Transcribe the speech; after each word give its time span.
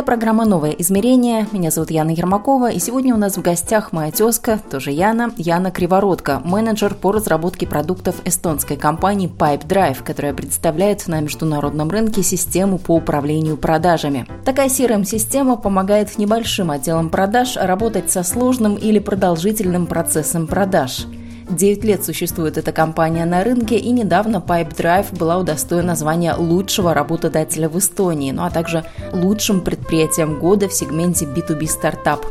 Это 0.00 0.06
программа 0.06 0.46
«Новое 0.46 0.70
измерение». 0.70 1.46
Меня 1.52 1.70
зовут 1.70 1.90
Яна 1.90 2.12
Ермакова, 2.12 2.70
и 2.70 2.78
сегодня 2.78 3.14
у 3.14 3.18
нас 3.18 3.36
в 3.36 3.42
гостях 3.42 3.92
моя 3.92 4.10
тезка, 4.10 4.58
тоже 4.70 4.92
Яна, 4.92 5.30
Яна 5.36 5.70
Кривородко, 5.70 6.40
менеджер 6.42 6.94
по 6.94 7.12
разработке 7.12 7.66
продуктов 7.66 8.14
эстонской 8.24 8.78
компании 8.78 9.28
Pipe 9.28 9.66
Drive, 9.66 10.02
которая 10.02 10.32
представляет 10.32 11.06
на 11.06 11.20
международном 11.20 11.90
рынке 11.90 12.22
систему 12.22 12.78
по 12.78 12.96
управлению 12.96 13.58
продажами. 13.58 14.26
Такая 14.46 14.68
CRM-система 14.70 15.56
помогает 15.56 16.16
небольшим 16.16 16.70
отделам 16.70 17.10
продаж 17.10 17.58
работать 17.58 18.10
со 18.10 18.22
сложным 18.22 18.76
или 18.76 19.00
продолжительным 19.00 19.86
процессом 19.86 20.46
продаж– 20.46 21.04
9 21.50 21.84
лет 21.84 22.04
существует 22.04 22.58
эта 22.58 22.72
компания 22.72 23.24
на 23.24 23.44
рынке, 23.44 23.76
и 23.76 23.90
недавно 23.90 24.36
Pipe 24.36 24.76
Drive 24.76 25.16
была 25.16 25.38
удостоена 25.38 25.96
звания 25.96 26.34
лучшего 26.34 26.94
работодателя 26.94 27.68
в 27.68 27.78
Эстонии, 27.78 28.32
ну 28.32 28.44
а 28.44 28.50
также 28.50 28.84
лучшим 29.12 29.60
предприятием 29.60 30.38
года 30.38 30.68
в 30.68 30.72
сегменте 30.72 31.26
B2B 31.26 31.66
стартап. 31.66 32.24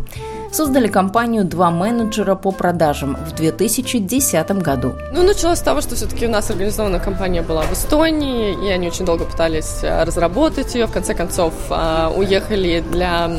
Создали 0.51 0.87
компанию 0.87 1.43
два 1.43 1.69
менеджера 1.69 2.33
по 2.33 2.51
продажам 2.51 3.15
в 3.15 3.35
2010 3.35 4.51
году. 4.63 4.93
Ну, 5.13 5.21
началось 5.23 5.59
с 5.59 5.61
того, 5.61 5.81
что 5.81 5.95
все-таки 5.95 6.25
у 6.25 6.29
нас 6.29 6.49
организованная 6.49 6.99
компания 6.99 7.43
была 7.43 7.61
в 7.61 7.73
Эстонии, 7.73 8.57
и 8.65 8.69
они 8.69 8.87
очень 8.87 9.05
долго 9.05 9.25
пытались 9.25 9.83
э, 9.83 10.03
разработать 10.03 10.73
ее. 10.73 10.87
В 10.87 10.91
конце 10.91 11.13
концов, 11.13 11.53
э, 11.69 12.11
уехали 12.15 12.83
для 12.91 13.29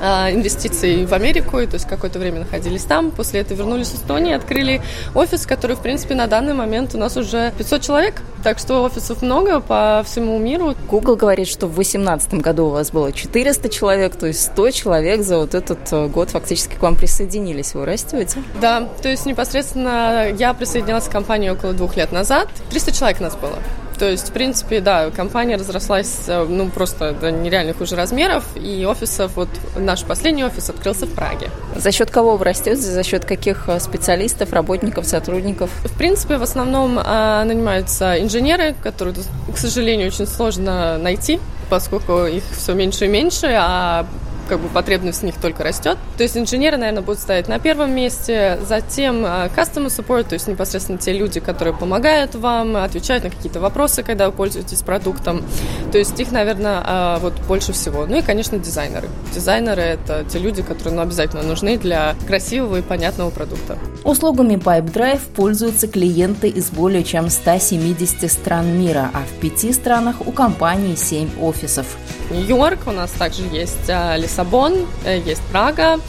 инвестиций 0.00 1.06
в 1.06 1.12
Америку, 1.12 1.58
и 1.58 1.66
то 1.66 1.74
есть 1.74 1.86
какое-то 1.86 2.18
время 2.18 2.40
находились 2.40 2.84
там. 2.84 3.10
После 3.10 3.40
этого 3.40 3.58
вернулись 3.58 3.88
в 3.88 3.94
Эстонию, 3.96 4.36
открыли 4.36 4.82
офис, 5.14 5.46
который, 5.46 5.76
в 5.76 5.80
принципе, 5.80 6.14
на 6.14 6.26
данный 6.26 6.54
момент 6.54 6.94
у 6.94 6.98
нас 6.98 7.16
уже 7.16 7.52
500 7.58 7.82
человек. 7.82 8.22
Так 8.42 8.58
что 8.58 8.82
офисов 8.84 9.22
много 9.22 9.60
по 9.60 10.02
всему 10.06 10.38
миру. 10.38 10.74
Google 10.88 11.16
говорит, 11.16 11.48
что 11.48 11.66
в 11.66 11.74
2018 11.74 12.34
году 12.34 12.66
у 12.66 12.70
вас 12.70 12.90
было 12.90 13.12
400 13.12 13.68
человек, 13.68 14.16
то 14.16 14.26
есть 14.26 14.42
100 14.42 14.70
человек 14.70 15.22
за 15.22 15.38
вот 15.38 15.54
этот 15.54 15.78
э, 15.92 16.06
год 16.06 16.30
фактически 16.30 16.74
к 16.74 16.82
вам 16.82 16.96
присоединились. 16.96 17.74
Вы 17.74 17.86
растете? 17.86 18.42
Да, 18.60 18.88
то 19.02 19.08
есть 19.08 19.26
непосредственно 19.26 20.28
я 20.38 20.54
присоединялась 20.54 21.04
к 21.04 21.10
компании 21.10 21.48
около 21.48 21.72
двух 21.72 21.96
лет 21.96 22.12
назад. 22.12 22.48
300 22.70 22.92
человек 22.92 23.20
у 23.20 23.24
нас 23.24 23.36
было. 23.36 23.58
То 23.98 24.10
есть, 24.10 24.28
в 24.28 24.32
принципе, 24.32 24.80
да, 24.80 25.10
компания 25.10 25.56
разрослась, 25.56 26.24
э, 26.26 26.44
ну, 26.48 26.68
просто 26.68 27.12
до 27.12 27.30
нереальных 27.30 27.80
уже 27.80 27.96
размеров, 27.96 28.44
и 28.54 28.84
офисов, 28.84 29.32
вот 29.36 29.48
наш 29.76 30.04
последний 30.04 30.44
офис 30.44 30.68
открылся 30.68 31.06
в 31.06 31.14
Праге. 31.14 31.48
За 31.74 31.92
счет 31.92 32.10
кого 32.10 32.36
вы 32.36 32.44
растете? 32.44 32.76
За 32.76 33.02
счет 33.02 33.24
каких 33.24 33.68
э, 33.68 33.80
специалистов, 33.80 34.52
работников, 34.52 35.06
сотрудников? 35.06 35.70
В 35.84 35.96
принципе, 35.96 36.36
в 36.36 36.42
основном 36.42 36.98
а, 37.02 37.44
нанимаются 37.44 38.20
инженеры, 38.20 38.74
которые, 38.82 39.14
к 39.52 39.56
сожалению, 39.56 40.08
очень 40.08 40.26
сложно 40.26 40.98
найти, 40.98 41.40
поскольку 41.70 42.26
их 42.26 42.42
все 42.56 42.74
меньше 42.74 43.06
и 43.06 43.08
меньше, 43.08 43.48
а 43.58 44.06
как 44.46 44.60
бы 44.60 44.68
потребность 44.68 45.20
в 45.20 45.22
них 45.24 45.36
только 45.36 45.62
растет. 45.64 45.98
То 46.16 46.22
есть 46.22 46.36
инженеры, 46.36 46.76
наверное, 46.76 47.02
будут 47.02 47.20
стоять 47.20 47.48
на 47.48 47.58
первом 47.58 47.94
месте, 47.94 48.58
затем 48.66 49.24
а, 49.24 49.48
customer 49.48 49.86
support, 49.86 50.24
то 50.24 50.34
есть 50.34 50.48
непосредственно 50.48 50.98
те 50.98 51.12
люди, 51.12 51.40
которые 51.40 51.74
помогают 51.74 52.34
вам, 52.34 52.76
отвечают 52.76 53.24
на 53.24 53.30
какие-то 53.30 53.60
вопросы, 53.60 54.02
когда 54.02 54.26
вы 54.26 54.32
пользуетесь 54.32 54.82
продуктом. 54.82 55.44
То 55.92 55.98
есть 55.98 56.18
их, 56.20 56.32
наверное, 56.32 56.82
а, 56.84 57.18
вот 57.18 57.34
больше 57.48 57.72
всего. 57.72 58.06
Ну 58.06 58.18
и, 58.18 58.22
конечно, 58.22 58.58
дизайнеры. 58.58 59.08
Дизайнеры— 59.34 59.82
это 59.82 60.24
те 60.24 60.38
люди, 60.38 60.62
которые 60.62 60.94
ну, 60.94 61.02
обязательно 61.02 61.42
нужны 61.42 61.76
для 61.76 62.14
красивого 62.26 62.76
и 62.76 62.82
понятного 62.82 63.30
продукта. 63.30 63.78
Услугами 64.04 64.54
Pipedrive 64.54 65.20
пользуются 65.34 65.88
клиенты 65.88 66.48
из 66.48 66.70
более 66.70 67.04
чем 67.04 67.28
170 67.28 68.30
стран 68.30 68.78
мира, 68.78 69.10
а 69.12 69.20
в 69.20 69.40
пяти 69.40 69.72
странах 69.72 70.26
у 70.26 70.32
компании 70.32 70.94
7 70.94 71.40
офисов. 71.40 71.86
Нью-Йорк, 72.30 72.80
у 72.86 72.92
нас 72.92 73.10
также 73.12 73.42
есть 73.42 73.88
а, 73.88 74.16
Лиссабон, 74.16 74.86
э, 75.04 75.20
есть 75.20 75.42
Прага, 75.52 76.00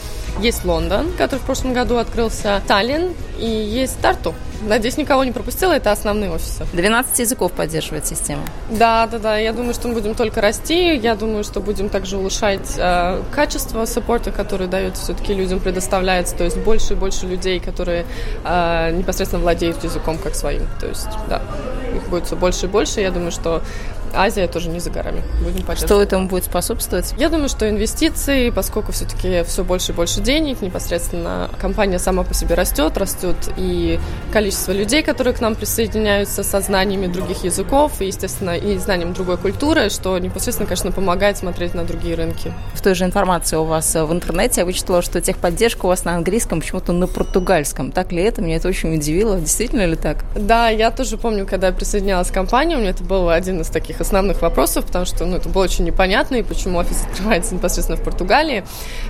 есть 0.41 0.65
Лондон, 0.65 1.11
который 1.17 1.39
в 1.39 1.43
прошлом 1.43 1.73
году 1.73 1.97
открылся, 1.97 2.61
Таллин 2.67 3.13
и 3.39 3.45
есть 3.45 3.99
Тарту. 3.99 4.33
Надеюсь, 4.61 4.97
никого 4.97 5.23
не 5.23 5.31
пропустила, 5.31 5.73
это 5.73 5.91
основные 5.91 6.31
офисы. 6.31 6.65
12 6.73 7.19
языков 7.19 7.51
поддерживает 7.51 8.07
система. 8.07 8.41
Да, 8.71 9.07
да, 9.07 9.19
да. 9.19 9.37
Я 9.37 9.53
думаю, 9.53 9.73
что 9.73 9.87
мы 9.87 9.93
будем 9.93 10.15
только 10.15 10.41
расти. 10.41 10.95
Я 10.95 11.15
думаю, 11.15 11.43
что 11.43 11.59
будем 11.59 11.89
также 11.89 12.17
улучшать 12.17 12.73
э, 12.77 13.21
качество 13.31 13.85
саппорта, 13.85 14.31
который 14.31 14.67
дает 14.67 14.97
все-таки 14.97 15.33
людям 15.33 15.59
предоставляется. 15.59 16.35
То 16.35 16.43
есть 16.43 16.57
больше 16.57 16.93
и 16.93 16.95
больше 16.95 17.27
людей, 17.27 17.59
которые 17.59 18.05
э, 18.43 18.91
непосредственно 18.93 19.43
владеют 19.43 19.83
языком 19.83 20.17
как 20.17 20.33
своим. 20.33 20.63
То 20.79 20.87
есть, 20.87 21.07
да, 21.29 21.41
их 21.95 22.09
будет 22.09 22.25
все 22.25 22.35
больше 22.35 22.65
и 22.65 22.69
больше. 22.69 23.01
Я 23.01 23.11
думаю, 23.11 23.31
что 23.31 23.61
Азия 24.13 24.47
тоже 24.47 24.69
не 24.69 24.79
за 24.79 24.89
горами. 24.89 25.21
Будем 25.43 25.63
Что 25.75 26.01
этому 26.01 26.27
будет 26.27 26.45
способствовать? 26.45 27.13
Я 27.17 27.29
думаю, 27.29 27.49
что 27.49 27.69
инвестиции, 27.69 28.49
поскольку 28.49 28.91
все-таки 28.91 29.43
все 29.43 29.63
больше 29.63 29.91
и 29.91 29.95
больше 29.95 30.21
денег, 30.21 30.61
непосредственно 30.61 31.49
компания 31.59 31.99
сама 31.99 32.23
по 32.23 32.33
себе 32.33 32.55
растет, 32.55 32.97
растет 32.97 33.35
и 33.57 33.99
количество 34.31 34.71
людей, 34.71 35.03
которые 35.03 35.33
к 35.33 35.41
нам 35.41 35.55
присоединяются 35.55 36.43
со 36.43 36.59
знаниями 36.59 37.07
других 37.07 37.43
языков, 37.43 38.01
и, 38.01 38.05
естественно, 38.05 38.57
и 38.57 38.77
знанием 38.77 39.13
другой 39.13 39.37
культуры, 39.37 39.89
что 39.89 40.17
непосредственно, 40.17 40.67
конечно, 40.67 40.91
помогает 40.91 41.37
смотреть 41.37 41.73
на 41.73 41.83
другие 41.83 42.15
рынки. 42.15 42.53
В 42.73 42.81
той 42.81 42.95
же 42.95 43.05
информации 43.05 43.55
у 43.57 43.63
вас 43.63 43.93
в 43.95 44.11
интернете 44.11 44.61
я 44.61 44.65
вычитала, 44.65 45.01
что 45.01 45.21
техподдержка 45.21 45.85
у 45.85 45.89
вас 45.89 46.05
на 46.05 46.15
английском, 46.15 46.61
почему-то 46.61 46.93
на 46.93 47.07
португальском. 47.07 47.91
Так 47.91 48.11
ли 48.11 48.23
это? 48.23 48.41
Меня 48.41 48.57
это 48.57 48.67
очень 48.67 48.95
удивило. 48.95 49.39
Действительно 49.39 49.85
ли 49.85 49.95
так? 49.95 50.25
Да, 50.35 50.69
я 50.69 50.91
тоже 50.91 51.17
помню, 51.17 51.45
когда 51.45 51.67
я 51.67 51.73
присоединялась 51.73 52.29
к 52.29 52.33
компании, 52.33 52.75
у 52.75 52.79
меня 52.79 52.91
это 52.91 53.03
был 53.03 53.29
один 53.29 53.61
из 53.61 53.67
таких 53.67 53.96
основных 54.01 54.41
вопросов, 54.41 54.85
потому 54.85 55.05
что 55.05 55.25
ну, 55.25 55.37
это 55.37 55.49
было 55.49 55.63
очень 55.63 55.85
непонятно, 55.85 56.35
и 56.35 56.43
почему 56.43 56.79
офис 56.79 57.03
открывается 57.09 57.55
непосредственно 57.55 57.97
в 57.97 58.03
Португалии. 58.03 58.63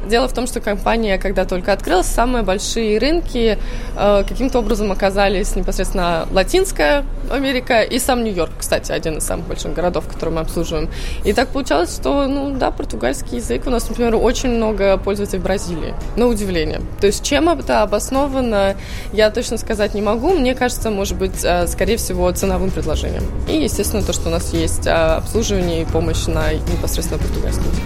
Дело 0.07 0.27
в 0.27 0.33
том, 0.33 0.47
что 0.47 0.59
компания, 0.59 1.17
когда 1.17 1.45
только 1.45 1.73
открылась, 1.73 2.07
самые 2.07 2.43
большие 2.43 2.97
рынки 2.99 3.57
э, 3.95 4.23
каким-то 4.27 4.59
образом 4.59 4.91
оказались 4.91 5.55
непосредственно 5.55 6.27
Латинская 6.31 7.05
Америка 7.29 7.81
и 7.81 7.99
сам 7.99 8.23
Нью-Йорк, 8.23 8.51
кстати, 8.59 8.91
один 8.91 9.17
из 9.17 9.23
самых 9.25 9.47
больших 9.47 9.73
городов, 9.73 10.07
которые 10.07 10.35
мы 10.35 10.41
обслуживаем. 10.41 10.89
И 11.23 11.33
так 11.33 11.49
получалось, 11.49 11.93
что, 11.95 12.27
ну 12.27 12.51
да, 12.51 12.71
португальский 12.71 13.37
язык 13.37 13.63
у 13.67 13.69
нас, 13.69 13.87
например, 13.89 14.15
очень 14.15 14.49
много 14.49 14.97
пользуется 14.97 15.37
в 15.37 15.43
Бразилии, 15.43 15.93
на 16.15 16.27
удивление. 16.27 16.81
То 16.99 17.07
есть 17.07 17.23
чем 17.23 17.49
это 17.49 17.81
обосновано, 17.81 18.75
я 19.13 19.29
точно 19.29 19.57
сказать 19.57 19.93
не 19.93 20.01
могу. 20.01 20.33
Мне 20.33 20.55
кажется, 20.55 20.89
может 20.89 21.17
быть, 21.17 21.43
э, 21.43 21.67
скорее 21.67 21.97
всего, 21.97 22.31
ценовым 22.31 22.71
предложением. 22.71 23.23
И, 23.47 23.57
естественно, 23.57 24.03
то, 24.03 24.13
что 24.13 24.29
у 24.29 24.31
нас 24.31 24.53
есть 24.53 24.76
есть 24.77 24.87
обслуживание 24.87 25.81
и 25.81 25.85
помощь 25.85 26.27
на 26.27 26.53
непосредственно 26.53 27.19
португальском 27.19 27.65
языке. 27.65 27.83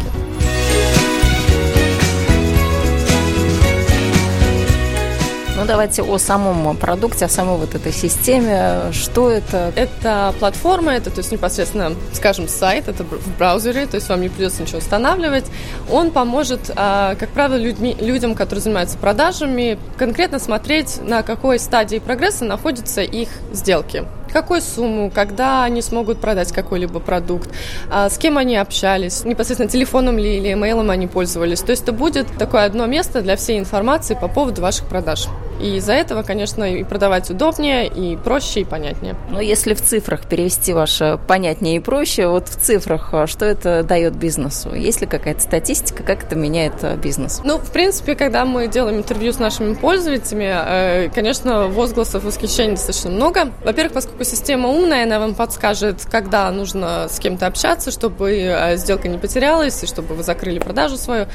Ну, 5.58 5.68
давайте 5.68 6.02
о 6.02 6.18
самом 6.18 6.76
продукте, 6.76 7.26
о 7.26 7.30
самой 7.30 7.58
вот 7.58 7.76
этой 7.76 7.92
системе. 7.92 8.92
Что 8.94 9.30
это? 9.30 9.72
Это 9.76 10.34
платформа, 10.40 10.94
это 10.94 11.12
то 11.12 11.20
есть 11.20 11.32
непосредственно, 11.32 11.94
скажем, 12.14 12.48
сайт, 12.48 12.88
это 12.88 13.04
в 13.04 13.38
браузере, 13.38 13.86
то 13.86 13.96
есть 13.96 14.10
вам 14.10 14.22
не 14.22 14.30
придется 14.30 14.64
ничего 14.64 14.80
устанавливать. 14.80 15.46
Он 15.92 16.10
поможет, 16.10 16.72
а, 16.76 17.14
как 17.14 17.30
правило, 17.30 17.58
людьми, 17.58 17.96
людям, 18.00 18.34
которые 18.34 18.64
занимаются 18.64 18.98
продажами, 18.98 19.78
конкретно 19.98 20.40
смотреть, 20.40 21.00
на 21.04 21.22
какой 21.22 21.60
стадии 21.60 22.00
прогресса 22.00 22.44
находятся 22.44 23.02
их 23.02 23.30
сделки 23.54 24.06
какую 24.32 24.62
сумму, 24.62 25.12
когда 25.14 25.64
они 25.64 25.82
смогут 25.82 26.20
продать 26.20 26.52
какой-либо 26.52 27.00
продукт, 27.00 27.50
а, 27.90 28.10
с 28.10 28.18
кем 28.18 28.38
они 28.38 28.58
общались, 28.58 29.24
непосредственно 29.24 29.70
телефоном 29.70 30.18
ли 30.18 30.38
или 30.38 30.54
имейлом 30.54 30.90
они 30.90 31.08
пользовались. 31.08 31.62
То 31.62 31.72
есть 31.72 31.84
это 31.84 31.92
будет 31.92 32.28
такое 32.38 32.66
одно 32.66 32.86
место 32.86 33.22
для 33.22 33.36
всей 33.36 33.60
информации 33.60 34.16
по 34.16 34.28
поводу 34.28 34.62
ваших 34.62 34.88
продаж. 34.88 35.28
И 35.62 35.78
из-за 35.78 35.94
этого, 35.94 36.24
конечно, 36.24 36.64
и 36.64 36.84
продавать 36.84 37.30
удобнее, 37.30 37.88
и 37.88 38.18
проще, 38.18 38.62
и 38.62 38.64
понятнее. 38.64 39.16
Но 39.30 39.40
если 39.40 39.74
в 39.74 39.82
цифрах 39.82 40.26
перевести 40.26 40.74
ваше 40.74 41.20
понятнее 41.28 41.78
и 41.78 41.80
проще, 41.80 42.28
вот 42.28 42.48
в 42.48 42.60
цифрах, 42.60 43.10
а, 43.14 43.28
что 43.28 43.46
это 43.46 43.84
дает 43.84 44.16
бизнесу? 44.16 44.74
Есть 44.74 45.02
ли 45.02 45.08
какая-то 45.08 45.42
статистика, 45.42 46.04
как 46.04 46.24
это 46.24 46.36
меняет 46.36 46.74
а, 46.82 46.96
бизнес? 46.96 47.42
Ну, 47.44 47.58
в 47.58 47.72
принципе, 47.72 48.16
когда 48.16 48.46
мы 48.46 48.68
делаем 48.68 48.98
интервью 48.98 49.34
с 49.34 49.40
нашими 49.40 49.74
пользователями, 49.74 50.52
э, 50.52 51.10
конечно, 51.14 51.68
возгласов 51.68 52.24
восхищения 52.24 52.76
достаточно 52.76 53.12
много. 53.12 53.52
Во-первых, 53.64 53.94
поскольку 53.94 54.24
система 54.24 54.70
умная, 54.70 55.04
она 55.04 55.20
вам 55.20 55.36
подскажет, 55.36 56.06
когда 56.10 56.50
нужно 56.52 57.08
с 57.10 57.20
кем-то 57.20 57.48
общаться, 57.48 57.92
чтобы 57.92 58.32
э, 58.32 58.78
сделка 58.78 59.08
не 59.08 59.18
потерялась, 59.18 59.84
и 59.84 59.88
чтобы 59.88 60.16
вы 60.16 60.24
закрыли 60.24 60.60
продажу 60.60 60.98
свою. 60.98 61.28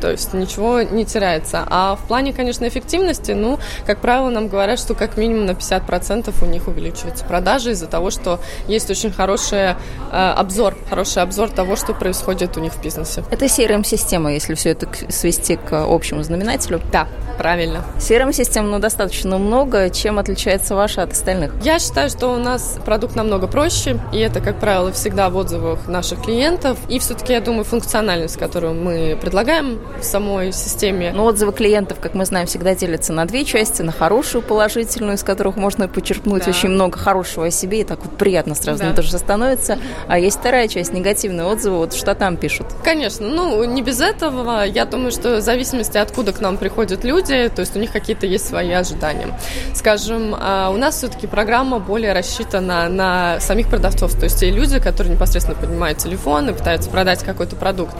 То 0.00 0.10
есть 0.10 0.32
ничего 0.34 0.82
не 0.82 1.04
теряется. 1.04 1.64
А 1.66 1.96
в 1.96 2.06
плане, 2.06 2.32
конечно, 2.32 2.66
эффективности, 2.66 3.32
ну, 3.32 3.58
как 3.86 4.00
правило, 4.00 4.30
нам 4.30 4.48
говорят, 4.48 4.78
что 4.78 4.94
как 4.94 5.16
минимум 5.16 5.46
на 5.46 5.52
50% 5.52 6.32
у 6.42 6.46
них 6.46 6.68
увеличиваются 6.68 7.24
продажи 7.24 7.72
из-за 7.72 7.86
того, 7.86 8.10
что 8.10 8.40
есть 8.68 8.90
очень 8.90 9.10
хороший 9.10 9.58
э, 9.58 9.74
обзор, 10.12 10.76
хороший 10.88 11.22
обзор 11.22 11.50
того, 11.50 11.76
что 11.76 11.94
происходит 11.94 12.56
у 12.56 12.60
них 12.60 12.72
в 12.72 12.82
бизнесе. 12.82 13.24
Это 13.30 13.46
CRM-система, 13.46 14.32
если 14.32 14.54
все 14.54 14.70
это 14.70 14.88
свести 15.08 15.56
к 15.56 15.84
общему 15.86 16.22
знаменателю? 16.22 16.80
Да, 16.92 17.08
правильно. 17.38 17.84
CRM-систем, 17.98 18.70
ну, 18.70 18.78
достаточно 18.78 19.38
много. 19.38 19.90
Чем 19.90 20.18
отличается 20.18 20.74
ваша 20.74 21.02
от 21.02 21.12
остальных? 21.12 21.52
Я 21.62 21.78
считаю, 21.78 22.10
что 22.10 22.28
у 22.28 22.38
нас 22.38 22.78
продукт 22.84 23.16
намного 23.16 23.46
проще, 23.46 23.98
и 24.12 24.18
это, 24.18 24.40
как 24.40 24.58
правило, 24.58 24.92
всегда 24.92 25.30
в 25.30 25.36
отзывах 25.36 25.86
наших 25.88 26.22
клиентов. 26.22 26.78
И 26.88 26.98
все-таки, 26.98 27.32
я 27.32 27.40
думаю, 27.40 27.64
функциональность, 27.64 28.36
которую 28.36 28.74
мы 28.74 29.18
предлагаем 29.20 29.80
в 30.00 30.04
самой 30.04 30.52
системе. 30.52 31.12
Но 31.14 31.24
отзывы 31.24 31.52
клиентов, 31.52 31.98
как 32.00 32.14
мы 32.14 32.24
знаем, 32.24 32.46
всегда 32.46 32.74
делятся 32.74 33.12
на 33.12 33.24
две 33.24 33.44
части. 33.44 33.82
На 33.82 33.92
хорошую, 33.92 34.42
положительную, 34.42 35.16
из 35.16 35.22
которых 35.22 35.56
можно 35.56 35.88
почерпнуть 35.88 36.44
да. 36.44 36.50
очень 36.50 36.68
много 36.70 36.98
хорошего 36.98 37.46
о 37.46 37.50
себе, 37.50 37.80
и 37.80 37.84
так 37.84 38.04
вот 38.04 38.16
приятно 38.16 38.54
сразу 38.54 38.80
да. 38.80 38.90
на 38.90 38.94
то 38.94 39.02
же 39.02 39.16
становится. 39.18 39.78
А 40.08 40.18
есть 40.18 40.38
вторая 40.38 40.68
часть, 40.68 40.92
негативные 40.92 41.46
отзывы, 41.46 41.78
вот 41.78 41.94
что 41.94 42.14
там 42.14 42.36
пишут. 42.36 42.66
Конечно, 42.84 43.26
ну, 43.26 43.64
не 43.64 43.82
без 43.82 44.00
этого. 44.00 44.64
Я 44.64 44.84
думаю, 44.84 45.10
что 45.10 45.36
в 45.36 45.40
зависимости, 45.40 45.98
откуда 45.98 46.32
к 46.32 46.40
нам 46.40 46.56
приходят 46.56 47.04
люди, 47.04 47.48
то 47.48 47.60
есть 47.60 47.76
у 47.76 47.78
них 47.78 47.92
какие-то 47.92 48.26
есть 48.26 48.46
свои 48.46 48.70
ожидания. 48.72 49.28
Скажем, 49.74 50.34
а, 50.38 50.70
у 50.70 50.76
нас 50.76 50.96
все-таки 50.96 51.26
программа 51.26 51.78
более 51.78 52.12
рассчитана 52.12 52.88
на 52.88 53.40
самих 53.40 53.68
продавцов, 53.68 54.14
то 54.14 54.24
есть 54.24 54.40
те 54.40 54.50
люди, 54.50 54.78
которые 54.78 55.14
непосредственно 55.14 55.58
поднимают 55.58 55.98
телефон 55.98 56.50
и 56.50 56.52
пытаются 56.52 56.90
продать 56.90 57.22
какой-то 57.22 57.56
продукт 57.56 57.94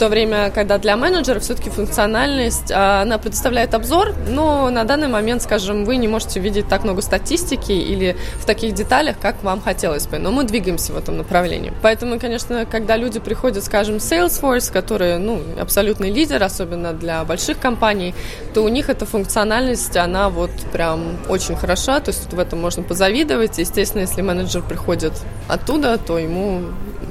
то 0.00 0.08
время, 0.08 0.50
когда 0.50 0.78
для 0.78 0.96
менеджера 0.96 1.40
все-таки 1.40 1.68
функциональность, 1.68 2.72
а, 2.72 3.02
она 3.02 3.18
предоставляет 3.18 3.74
обзор, 3.74 4.14
но 4.26 4.70
на 4.70 4.84
данный 4.84 5.08
момент, 5.08 5.42
скажем, 5.42 5.84
вы 5.84 5.96
не 5.96 6.08
можете 6.08 6.40
видеть 6.40 6.68
так 6.68 6.84
много 6.84 7.02
статистики 7.02 7.72
или 7.72 8.16
в 8.36 8.46
таких 8.46 8.72
деталях, 8.72 9.16
как 9.20 9.42
вам 9.42 9.60
хотелось 9.60 10.06
бы. 10.06 10.16
Но 10.16 10.30
мы 10.30 10.44
двигаемся 10.44 10.94
в 10.94 10.96
этом 10.96 11.18
направлении. 11.18 11.74
Поэтому, 11.82 12.18
конечно, 12.18 12.64
когда 12.64 12.96
люди 12.96 13.20
приходят, 13.20 13.62
скажем, 13.62 13.96
Salesforce, 13.96 14.72
который, 14.72 15.18
ну, 15.18 15.42
абсолютный 15.60 16.10
лидер, 16.10 16.42
особенно 16.42 16.94
для 16.94 17.22
больших 17.24 17.58
компаний, 17.58 18.14
то 18.54 18.62
у 18.62 18.68
них 18.68 18.88
эта 18.88 19.04
функциональность, 19.04 19.98
она 19.98 20.30
вот 20.30 20.50
прям 20.72 21.18
очень 21.28 21.56
хороша, 21.56 22.00
то 22.00 22.10
есть 22.10 22.32
в 22.32 22.38
этом 22.38 22.58
можно 22.58 22.82
позавидовать. 22.82 23.58
Естественно, 23.58 24.00
если 24.00 24.22
менеджер 24.22 24.62
приходит 24.62 25.12
оттуда, 25.46 25.98
то 25.98 26.18
ему 26.18 26.62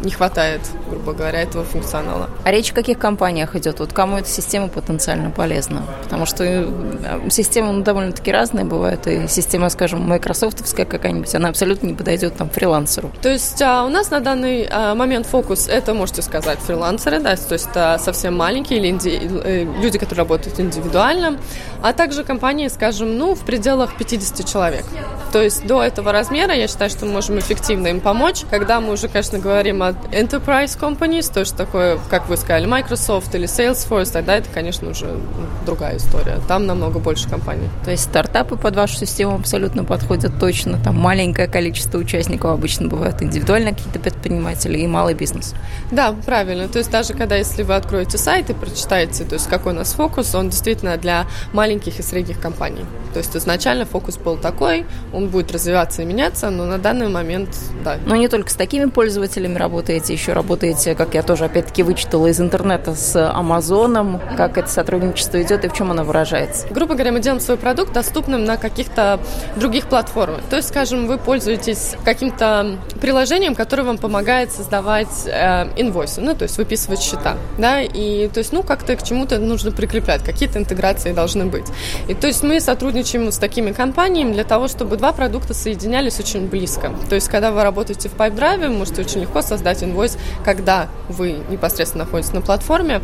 не 0.03 0.11
хватает, 0.11 0.61
грубо 0.89 1.13
говоря, 1.13 1.41
этого 1.41 1.63
функционала. 1.63 2.29
А 2.43 2.51
речь 2.51 2.71
каких 2.71 2.99
компаниях 2.99 3.55
идет? 3.55 3.79
Вот 3.79 3.93
кому 3.93 4.17
эта 4.17 4.29
система 4.29 4.67
потенциально 4.67 5.31
полезна? 5.31 5.83
Потому 6.03 6.25
что 6.25 6.43
э, 6.43 7.29
системы 7.29 7.71
ну, 7.73 7.83
довольно-таки 7.83 8.31
разные 8.31 8.65
бывают, 8.65 9.07
и 9.07 9.27
система, 9.27 9.69
скажем, 9.69 10.01
майкрософтовская 10.01 10.85
какая-нибудь, 10.85 11.33
она 11.35 11.49
абсолютно 11.49 11.87
не 11.87 11.93
подойдет 11.93 12.35
там 12.35 12.49
фрилансеру. 12.49 13.11
То 13.21 13.29
есть 13.29 13.61
а, 13.61 13.85
у 13.85 13.89
нас 13.89 14.09
на 14.11 14.19
данный 14.19 14.67
а, 14.69 14.95
момент 14.95 15.25
фокус, 15.25 15.67
это, 15.67 15.93
можете 15.93 16.21
сказать, 16.21 16.59
фрилансеры, 16.59 17.19
да, 17.19 17.35
то 17.35 17.53
есть 17.53 17.67
это 17.69 17.99
совсем 17.99 18.37
маленькие 18.37 18.79
или 18.79 18.89
инди... 18.89 19.19
Э, 19.43 19.63
люди, 19.81 19.97
которые 19.97 20.23
работают 20.23 20.59
индивидуально, 20.59 21.37
а 21.81 21.93
также 21.93 22.23
компании, 22.23 22.67
скажем, 22.67 23.17
ну, 23.17 23.35
в 23.35 23.41
пределах 23.41 23.97
50 23.97 24.47
человек. 24.47 24.85
То 25.31 25.41
есть 25.41 25.65
до 25.65 25.83
этого 25.83 26.11
размера 26.11 26.53
я 26.53 26.67
считаю, 26.67 26.89
что 26.89 27.05
мы 27.05 27.13
можем 27.13 27.37
эффективно 27.39 27.87
им 27.87 27.99
помочь. 27.99 28.43
Когда 28.49 28.79
мы 28.79 28.93
уже, 28.93 29.07
конечно, 29.07 29.39
говорим 29.39 29.83
о 29.83 29.88
enterprise 30.11 30.77
companies, 30.79 31.31
то 31.31 31.41
есть 31.41 31.55
такое, 31.55 31.99
как 32.09 32.29
вы 32.29 32.37
сказали, 32.37 32.65
Microsoft 32.65 33.33
или 33.35 33.45
Salesforce, 33.47 34.11
тогда 34.11 34.37
это, 34.37 34.49
конечно, 34.53 34.89
уже 34.89 35.19
другая 35.65 35.97
история. 35.97 36.39
Там 36.47 36.65
намного 36.65 36.99
больше 36.99 37.29
компаний. 37.29 37.69
То 37.85 37.91
есть 37.91 38.03
стартапы 38.03 38.55
под 38.55 38.75
вашу 38.75 38.95
систему 38.95 39.35
абсолютно 39.35 39.83
подходят 39.83 40.39
точно. 40.39 40.79
Там 40.83 40.97
маленькое 40.97 41.47
количество 41.47 41.97
участников 41.97 42.51
обычно 42.51 42.87
бывают 42.87 43.21
индивидуально 43.21 43.71
какие-то 43.71 43.99
предприниматели 43.99 44.79
и 44.79 44.87
малый 44.87 45.13
бизнес. 45.13 45.53
Да, 45.91 46.15
правильно. 46.25 46.67
То 46.67 46.79
есть 46.79 46.91
даже 46.91 47.13
когда, 47.13 47.35
если 47.35 47.63
вы 47.63 47.75
откроете 47.75 48.17
сайт 48.17 48.49
и 48.49 48.53
прочитаете, 48.53 49.23
то 49.23 49.33
есть 49.33 49.47
какой 49.47 49.73
у 49.73 49.75
нас 49.75 49.93
фокус, 49.93 50.33
он 50.35 50.49
действительно 50.49 50.97
для 50.97 51.25
маленьких 51.53 51.99
и 51.99 52.03
средних 52.03 52.39
компаний. 52.39 52.85
То 53.13 53.19
есть 53.19 53.35
изначально 53.35 53.85
фокус 53.85 54.17
был 54.17 54.37
такой, 54.37 54.85
он 55.13 55.29
будет 55.29 55.51
развиваться 55.51 56.01
и 56.01 56.05
меняться, 56.05 56.49
но 56.49 56.65
на 56.65 56.77
данный 56.77 57.09
момент, 57.09 57.49
да. 57.83 57.97
Но 58.05 58.15
не 58.15 58.27
только 58.27 58.49
с 58.49 58.55
такими 58.55 58.85
пользователями 58.85 59.57
работаете, 59.79 60.11
еще 60.11 60.33
работаете, 60.33 60.93
как 60.93 61.13
я 61.13 61.23
тоже 61.23 61.45
опять-таки 61.45 61.83
вычитала 61.83 62.27
из 62.27 62.41
интернета, 62.41 62.95
с 62.95 63.15
Амазоном, 63.31 64.19
как 64.35 64.57
это 64.57 64.67
сотрудничество 64.69 65.41
идет 65.41 65.63
и 65.63 65.69
в 65.69 65.73
чем 65.73 65.89
оно 65.91 66.03
выражается? 66.03 66.67
Грубо 66.69 66.95
говоря, 66.95 67.13
мы 67.13 67.21
делаем 67.21 67.39
свой 67.39 67.55
продукт 67.55 67.93
доступным 67.93 68.43
на 68.43 68.57
каких-то 68.57 69.21
других 69.55 69.87
платформах. 69.87 70.41
То 70.49 70.57
есть, 70.57 70.67
скажем, 70.67 71.07
вы 71.07 71.17
пользуетесь 71.17 71.95
каким-то 72.03 72.77
приложением, 72.99 73.55
которое 73.55 73.83
вам 73.83 73.97
помогает 73.97 74.51
создавать 74.51 75.25
э, 75.27 75.69
инвойсы, 75.77 76.19
ну, 76.19 76.35
то 76.35 76.43
есть 76.43 76.57
выписывать 76.57 76.99
счета, 76.99 77.37
да, 77.57 77.81
и 77.81 78.27
то 78.27 78.39
есть, 78.39 78.51
ну, 78.51 78.63
как-то 78.63 78.97
к 78.97 79.03
чему-то 79.03 79.39
нужно 79.39 79.71
прикреплять, 79.71 80.23
какие-то 80.23 80.59
интеграции 80.59 81.13
должны 81.13 81.45
быть. 81.45 81.67
И 82.09 82.13
то 82.13 82.27
есть 82.27 82.43
мы 82.43 82.59
сотрудничаем 82.59 83.31
с 83.31 83.37
такими 83.37 83.71
компаниями 83.71 84.33
для 84.33 84.43
того, 84.43 84.67
чтобы 84.67 84.97
два 84.97 85.13
продукта 85.13 85.53
соединялись 85.53 86.19
очень 86.19 86.49
близко. 86.49 86.91
То 87.07 87.15
есть, 87.15 87.29
когда 87.29 87.51
вы 87.51 87.63
работаете 87.63 88.09
в 88.09 88.15
PipeDrive, 88.15 88.57
вы 88.57 88.69
можете 88.69 89.01
очень 89.03 89.21
легко 89.21 89.41
создать 89.41 89.68
инвойс, 89.83 90.17
когда 90.43 90.87
вы 91.07 91.37
непосредственно 91.49 92.05
находитесь 92.05 92.33
на 92.33 92.41
платформе, 92.41 93.01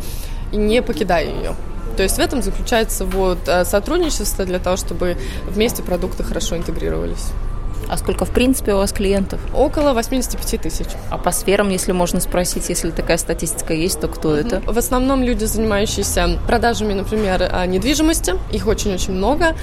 не 0.52 0.82
покидая 0.82 1.26
ее. 1.26 1.54
То 1.96 2.02
есть 2.02 2.16
в 2.16 2.20
этом 2.20 2.42
заключается 2.42 3.04
вот 3.04 3.38
э, 3.46 3.64
сотрудничество 3.64 4.44
для 4.44 4.58
того, 4.58 4.76
чтобы 4.76 5.16
вместе 5.46 5.82
продукты 5.82 6.24
хорошо 6.24 6.56
интегрировались. 6.56 7.32
А 7.88 7.96
сколько, 7.96 8.24
в 8.24 8.30
принципе, 8.30 8.74
у 8.74 8.78
вас 8.78 8.92
клиентов? 8.92 9.40
Около 9.54 9.92
85 9.92 10.60
тысяч. 10.62 10.86
А 11.10 11.18
по 11.18 11.30
сферам, 11.30 11.70
если 11.70 11.92
можно 11.92 12.20
спросить, 12.20 12.68
если 12.68 12.90
такая 12.90 13.16
статистика 13.16 13.74
есть, 13.74 14.00
то 14.00 14.08
кто 14.08 14.34
это? 14.34 14.60
В 14.60 14.76
основном 14.76 15.22
люди, 15.22 15.44
занимающиеся 15.44 16.38
продажами, 16.46 16.94
например, 16.94 17.48
а, 17.50 17.66
недвижимости. 17.66 18.34
Их 18.50 18.66
очень-очень 18.66 19.12
много. 19.12 19.54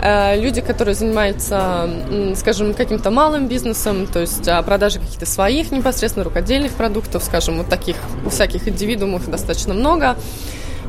Э, 0.00 0.40
люди, 0.40 0.60
которые 0.60 0.94
занимаются, 0.94 1.88
скажем, 2.36 2.74
каким-то 2.74 3.10
малым 3.10 3.48
бизнесом, 3.48 4.06
то 4.06 4.20
есть 4.20 4.46
а, 4.48 4.62
продажи 4.62 4.98
каких-то 4.98 5.26
своих 5.26 5.70
непосредственно 5.70 6.24
рукодельных 6.24 6.72
продуктов, 6.72 7.22
скажем, 7.24 7.58
вот 7.58 7.68
таких 7.68 7.96
всяких 8.30 8.68
индивидуумов 8.68 9.28
достаточно 9.28 9.74
много 9.74 10.16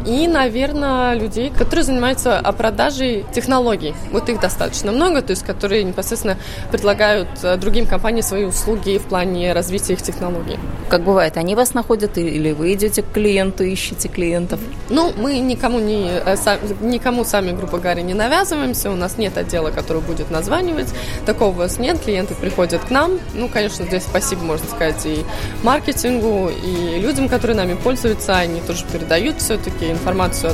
и, 0.05 0.27
наверное, 0.27 1.13
людей, 1.13 1.49
которые 1.49 1.83
занимаются 1.83 2.41
продажей 2.57 3.25
технологий. 3.33 3.93
Вот 4.11 4.29
их 4.29 4.39
достаточно 4.39 4.91
много, 4.91 5.21
то 5.21 5.31
есть 5.31 5.43
которые 5.43 5.83
непосредственно 5.83 6.37
предлагают 6.71 7.29
э, 7.43 7.57
другим 7.57 7.85
компаниям 7.85 8.23
свои 8.23 8.45
услуги 8.45 8.97
в 8.97 9.03
плане 9.03 9.53
развития 9.53 9.93
их 9.93 10.01
технологий. 10.01 10.57
Как 10.89 11.03
бывает, 11.03 11.37
они 11.37 11.55
вас 11.55 11.73
находят 11.73 12.17
или 12.17 12.51
вы 12.51 12.73
идете 12.73 13.01
к 13.01 13.11
клиенту, 13.11 13.63
ищете 13.63 14.07
клиентов? 14.07 14.59
Ну, 14.89 15.11
мы 15.17 15.39
никому, 15.39 15.79
не, 15.79 16.09
э, 16.09 16.35
никому 16.81 17.23
сами, 17.23 17.51
грубо 17.51 17.77
говоря, 17.79 18.01
не 18.01 18.13
навязываемся, 18.13 18.91
у 18.91 18.95
нас 18.95 19.17
нет 19.17 19.37
отдела, 19.37 19.71
который 19.71 20.01
будет 20.01 20.31
названивать, 20.31 20.93
такого 21.25 21.49
у 21.49 21.53
вас 21.53 21.79
нет, 21.79 21.99
клиенты 21.99 22.35
приходят 22.35 22.81
к 22.83 22.89
нам, 22.89 23.19
ну, 23.33 23.47
конечно, 23.47 23.85
здесь 23.85 24.03
спасибо, 24.03 24.43
можно 24.43 24.67
сказать, 24.67 25.05
и 25.05 25.23
маркетингу, 25.63 26.49
и 26.49 26.99
людям, 26.99 27.29
которые 27.29 27.57
нами 27.57 27.75
пользуются, 27.75 28.37
они 28.37 28.61
тоже 28.61 28.85
передают 28.91 29.39
все-таки 29.39 29.92
информацию 29.93 30.53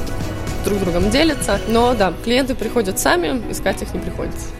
друг 0.65 0.79
другом 0.79 1.10
делятся. 1.10 1.60
Но 1.67 1.93
да, 1.93 2.13
клиенты 2.24 2.55
приходят 2.55 3.00
сами, 3.00 3.41
искать 3.51 3.81
их 3.81 3.93
не 3.93 4.00
приходится. 4.00 4.58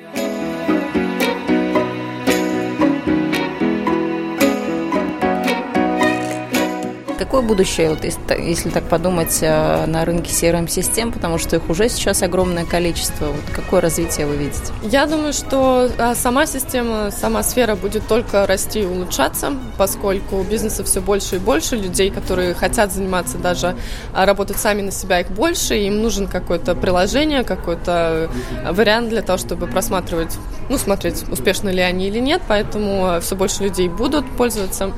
Какое 7.30 7.44
будущее, 7.44 7.92
вот, 7.92 8.04
если, 8.04 8.70
так 8.72 8.86
подумать, 8.86 9.38
э, 9.42 9.86
на 9.86 10.04
рынке 10.04 10.32
CRM-систем, 10.32 11.12
потому 11.12 11.38
что 11.38 11.58
их 11.58 11.70
уже 11.70 11.88
сейчас 11.88 12.24
огромное 12.24 12.66
количество. 12.66 13.28
Вот 13.28 13.44
какое 13.54 13.82
развитие 13.82 14.26
вы 14.26 14.36
видите? 14.36 14.74
Я 14.82 15.06
думаю, 15.06 15.34
что 15.34 15.92
а, 16.00 16.16
сама 16.16 16.48
система, 16.48 17.12
сама 17.12 17.44
сфера 17.44 17.76
будет 17.76 18.08
только 18.08 18.48
расти 18.48 18.80
и 18.80 18.86
улучшаться, 18.86 19.54
поскольку 19.78 20.38
у 20.38 20.44
бизнеса 20.44 20.84
все 20.84 21.02
больше 21.02 21.36
и 21.36 21.40
больше 21.40 21.76
людей, 21.76 22.10
которые 22.10 22.56
хотят 22.56 22.92
заниматься 22.92 23.38
даже 23.38 23.76
а, 24.12 24.26
работать 24.26 24.58
сами 24.58 24.82
на 24.82 24.92
себя, 24.92 25.20
их 25.20 25.30
больше, 25.30 25.78
им 25.78 26.02
нужен 26.02 26.26
какое-то 26.26 26.74
приложение, 26.74 27.44
какой-то 27.44 28.28
э, 28.64 28.72
вариант 28.72 29.10
для 29.10 29.22
того, 29.22 29.38
чтобы 29.38 29.68
просматривать, 29.68 30.36
ну, 30.68 30.80
смотреть, 30.80 31.30
успешны 31.30 31.70
ли 31.70 31.82
они 31.82 32.08
или 32.08 32.18
нет, 32.18 32.42
поэтому 32.48 33.20
все 33.22 33.36
больше 33.36 33.62
людей 33.62 33.88
будут 33.88 34.26
пользоваться 34.36 34.92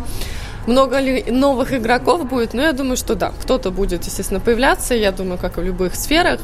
много 0.68 1.00
ли 1.00 1.24
новых 1.30 1.74
игроков 1.74 2.27
будет? 2.27 2.53
Ну, 2.53 2.62
я 2.62 2.74
думаю, 2.74 2.98
что 2.98 3.15
да. 3.15 3.32
Кто-то 3.41 3.72
будет, 3.72 4.06
естественно, 4.06 4.39
появляться, 4.39 4.94
я 4.96 5.12
думаю, 5.12 5.38
как 5.38 5.58
и 5.58 5.62
в 5.62 5.63
любых 5.63 5.96
сферах. 5.96 6.39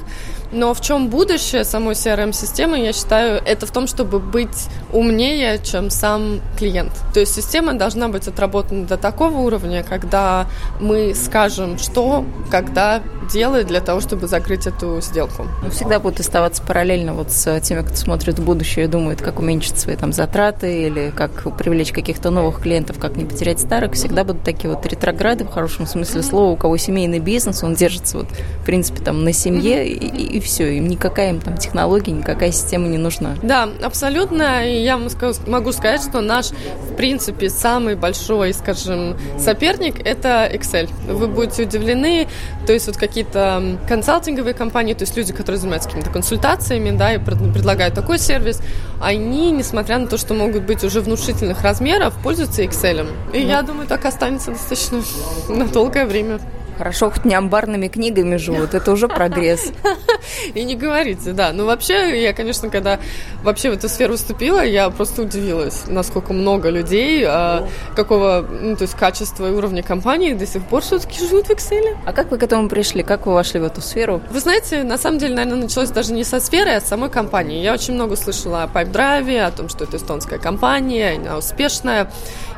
Но 0.51 0.73
в 0.73 0.81
чем 0.81 1.09
будущее 1.09 1.63
самой 1.63 1.93
CRM-системы, 1.93 2.79
я 2.79 2.93
считаю, 2.93 3.41
это 3.45 3.65
в 3.65 3.71
том, 3.71 3.87
чтобы 3.87 4.19
быть 4.19 4.67
умнее, 4.93 5.59
чем 5.63 5.89
сам 5.89 6.41
клиент. 6.57 6.91
То 7.13 7.19
есть 7.19 7.35
система 7.35 7.73
должна 7.73 8.07
быть 8.07 8.27
отработана 8.27 8.85
до 8.85 8.97
такого 8.97 9.39
уровня, 9.39 9.83
когда 9.83 10.47
мы 10.79 11.13
скажем, 11.15 11.77
что, 11.77 12.25
когда 12.49 13.01
делать 13.27 13.67
для 13.67 13.81
того, 13.81 13.99
чтобы 13.99 14.27
закрыть 14.27 14.67
эту 14.67 15.01
сделку. 15.01 15.47
Ну, 15.61 15.69
всегда 15.69 15.99
будут 15.99 16.19
оставаться 16.19 16.63
параллельно 16.63 17.13
вот 17.13 17.31
с 17.31 17.59
теми, 17.61 17.81
кто 17.81 17.95
смотрит 17.95 18.39
в 18.39 18.45
будущее 18.45 18.85
и 18.85 18.87
думает, 18.87 19.21
как 19.21 19.39
уменьшить 19.39 19.77
свои 19.77 19.95
там 19.95 20.13
затраты 20.13 20.83
или 20.83 21.11
как 21.15 21.57
привлечь 21.57 21.91
каких-то 21.91 22.29
новых 22.29 22.61
клиентов, 22.61 22.99
как 22.99 23.15
не 23.17 23.25
потерять 23.25 23.59
старых. 23.59 23.93
Всегда 23.93 24.23
будут 24.23 24.43
такие 24.43 24.73
вот 24.73 24.85
ретрограды 24.85 25.43
в 25.43 25.49
хорошем 25.49 25.85
смысле 25.85 26.23
слова, 26.23 26.51
у 26.51 26.55
кого 26.55 26.77
семейный 26.77 27.19
бизнес, 27.19 27.63
он 27.63 27.75
держится 27.75 28.19
вот, 28.19 28.27
в 28.61 28.65
принципе, 28.65 29.03
там 29.03 29.23
на 29.23 29.33
семье 29.33 29.87
и, 29.87 30.36
и 30.37 30.39
все. 30.39 30.77
Им 30.77 30.87
никакая 30.87 31.31
им 31.31 31.41
там 31.41 31.57
технология, 31.57 32.11
никакая 32.11 32.51
система 32.51 32.87
не 32.87 32.97
нужна. 32.97 33.35
Да, 33.41 33.69
абсолютно. 33.83 34.67
И 34.67 34.83
я 34.83 34.97
могу 34.97 35.71
сказать, 35.71 36.01
что 36.01 36.21
наш, 36.21 36.47
в 36.49 36.95
принципе, 36.95 37.49
самый 37.49 37.95
большой, 37.95 38.53
скажем, 38.53 39.17
соперник– 39.37 39.99
это 40.05 40.49
Excel. 40.51 40.89
Вы 41.07 41.27
будете 41.27 41.63
удивлены, 41.63 42.27
то 42.65 42.73
есть 42.73 42.87
вот 42.87 42.97
какие-то 42.97 43.77
консалтинговые 43.87 44.53
компании, 44.53 44.93
то 44.93 45.03
есть 45.03 45.17
люди, 45.17 45.33
которые 45.33 45.59
занимаются 45.59 45.89
какими-то 45.89 46.11
консультациями, 46.11 46.95
да, 46.97 47.13
и 47.13 47.17
предлагают 47.17 47.95
такой 47.95 48.19
сервис, 48.19 48.61
они, 49.01 49.51
несмотря 49.51 49.97
на 49.99 50.07
то, 50.07 50.17
что 50.17 50.33
могут 50.33 50.63
быть 50.63 50.83
уже 50.83 51.01
внушительных 51.01 51.61
размеров, 51.61 52.13
пользуются 52.23 52.63
Excel. 52.63 53.07
И 53.33 53.39
ну. 53.39 53.47
я 53.47 53.61
думаю, 53.61 53.87
так 53.87 54.05
останется 54.05 54.51
достаточно 54.51 55.01
на 55.49 55.67
долгое 55.67 56.05
время. 56.05 56.39
Хорошо, 56.77 57.09
хоть 57.09 57.25
не 57.25 57.33
амбарными 57.33 57.87
книгами 57.87 58.37
живут, 58.37 58.73
это 58.73 58.91
уже 58.91 59.07
прогресс. 59.07 59.71
И 60.53 60.63
не 60.63 60.75
говорите, 60.75 61.31
да. 61.33 61.51
Ну, 61.53 61.65
вообще, 61.65 62.21
я, 62.21 62.33
конечно, 62.33 62.69
когда 62.69 62.99
вообще 63.43 63.69
в 63.71 63.73
эту 63.73 63.89
сферу 63.89 64.15
вступила, 64.15 64.63
я 64.63 64.89
просто 64.89 65.23
удивилась, 65.23 65.83
насколько 65.87 66.33
много 66.33 66.69
людей, 66.69 67.23
а, 67.25 67.67
какого, 67.95 68.45
ну, 68.61 68.75
то 68.75 68.83
есть 68.83 68.95
качества 68.95 69.47
и 69.47 69.51
уровня 69.51 69.83
компании 69.83 70.33
до 70.33 70.45
сих 70.45 70.63
пор 70.63 70.81
все-таки 70.81 71.19
живут 71.19 71.47
в 71.47 71.51
Excel. 71.51 71.97
А 72.05 72.13
как 72.13 72.31
вы 72.31 72.37
к 72.37 72.43
этому 72.43 72.69
пришли? 72.69 73.03
Как 73.03 73.25
вы 73.25 73.33
вошли 73.33 73.59
в 73.59 73.63
эту 73.63 73.81
сферу? 73.81 74.21
Вы 74.29 74.39
знаете, 74.39 74.83
на 74.83 74.97
самом 74.97 75.19
деле, 75.19 75.35
наверное, 75.35 75.63
началось 75.63 75.89
даже 75.89 76.13
не 76.13 76.23
со 76.23 76.39
сферы, 76.39 76.71
а 76.71 76.81
с 76.81 76.85
самой 76.85 77.09
компании. 77.09 77.61
Я 77.61 77.73
очень 77.73 77.93
много 77.93 78.15
слышала 78.15 78.63
о 78.63 78.67
PipeDrive, 78.67 79.39
о 79.39 79.51
том, 79.51 79.69
что 79.69 79.83
это 79.85 79.97
эстонская 79.97 80.39
компания, 80.39 81.17
она 81.17 81.37
успешная. 81.37 82.11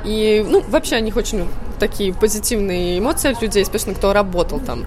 И, 0.04 0.46
ну, 0.48 0.64
вообще 0.68 0.96
о 0.96 1.00
них 1.02 1.16
очень 1.16 1.48
такие 1.80 2.14
позитивные 2.14 3.00
эмоции 3.00 3.32
от 3.32 3.42
людей, 3.42 3.64
especially 3.64 3.96
кто 3.96 4.14
работал 4.14 4.60
там. 4.60 4.86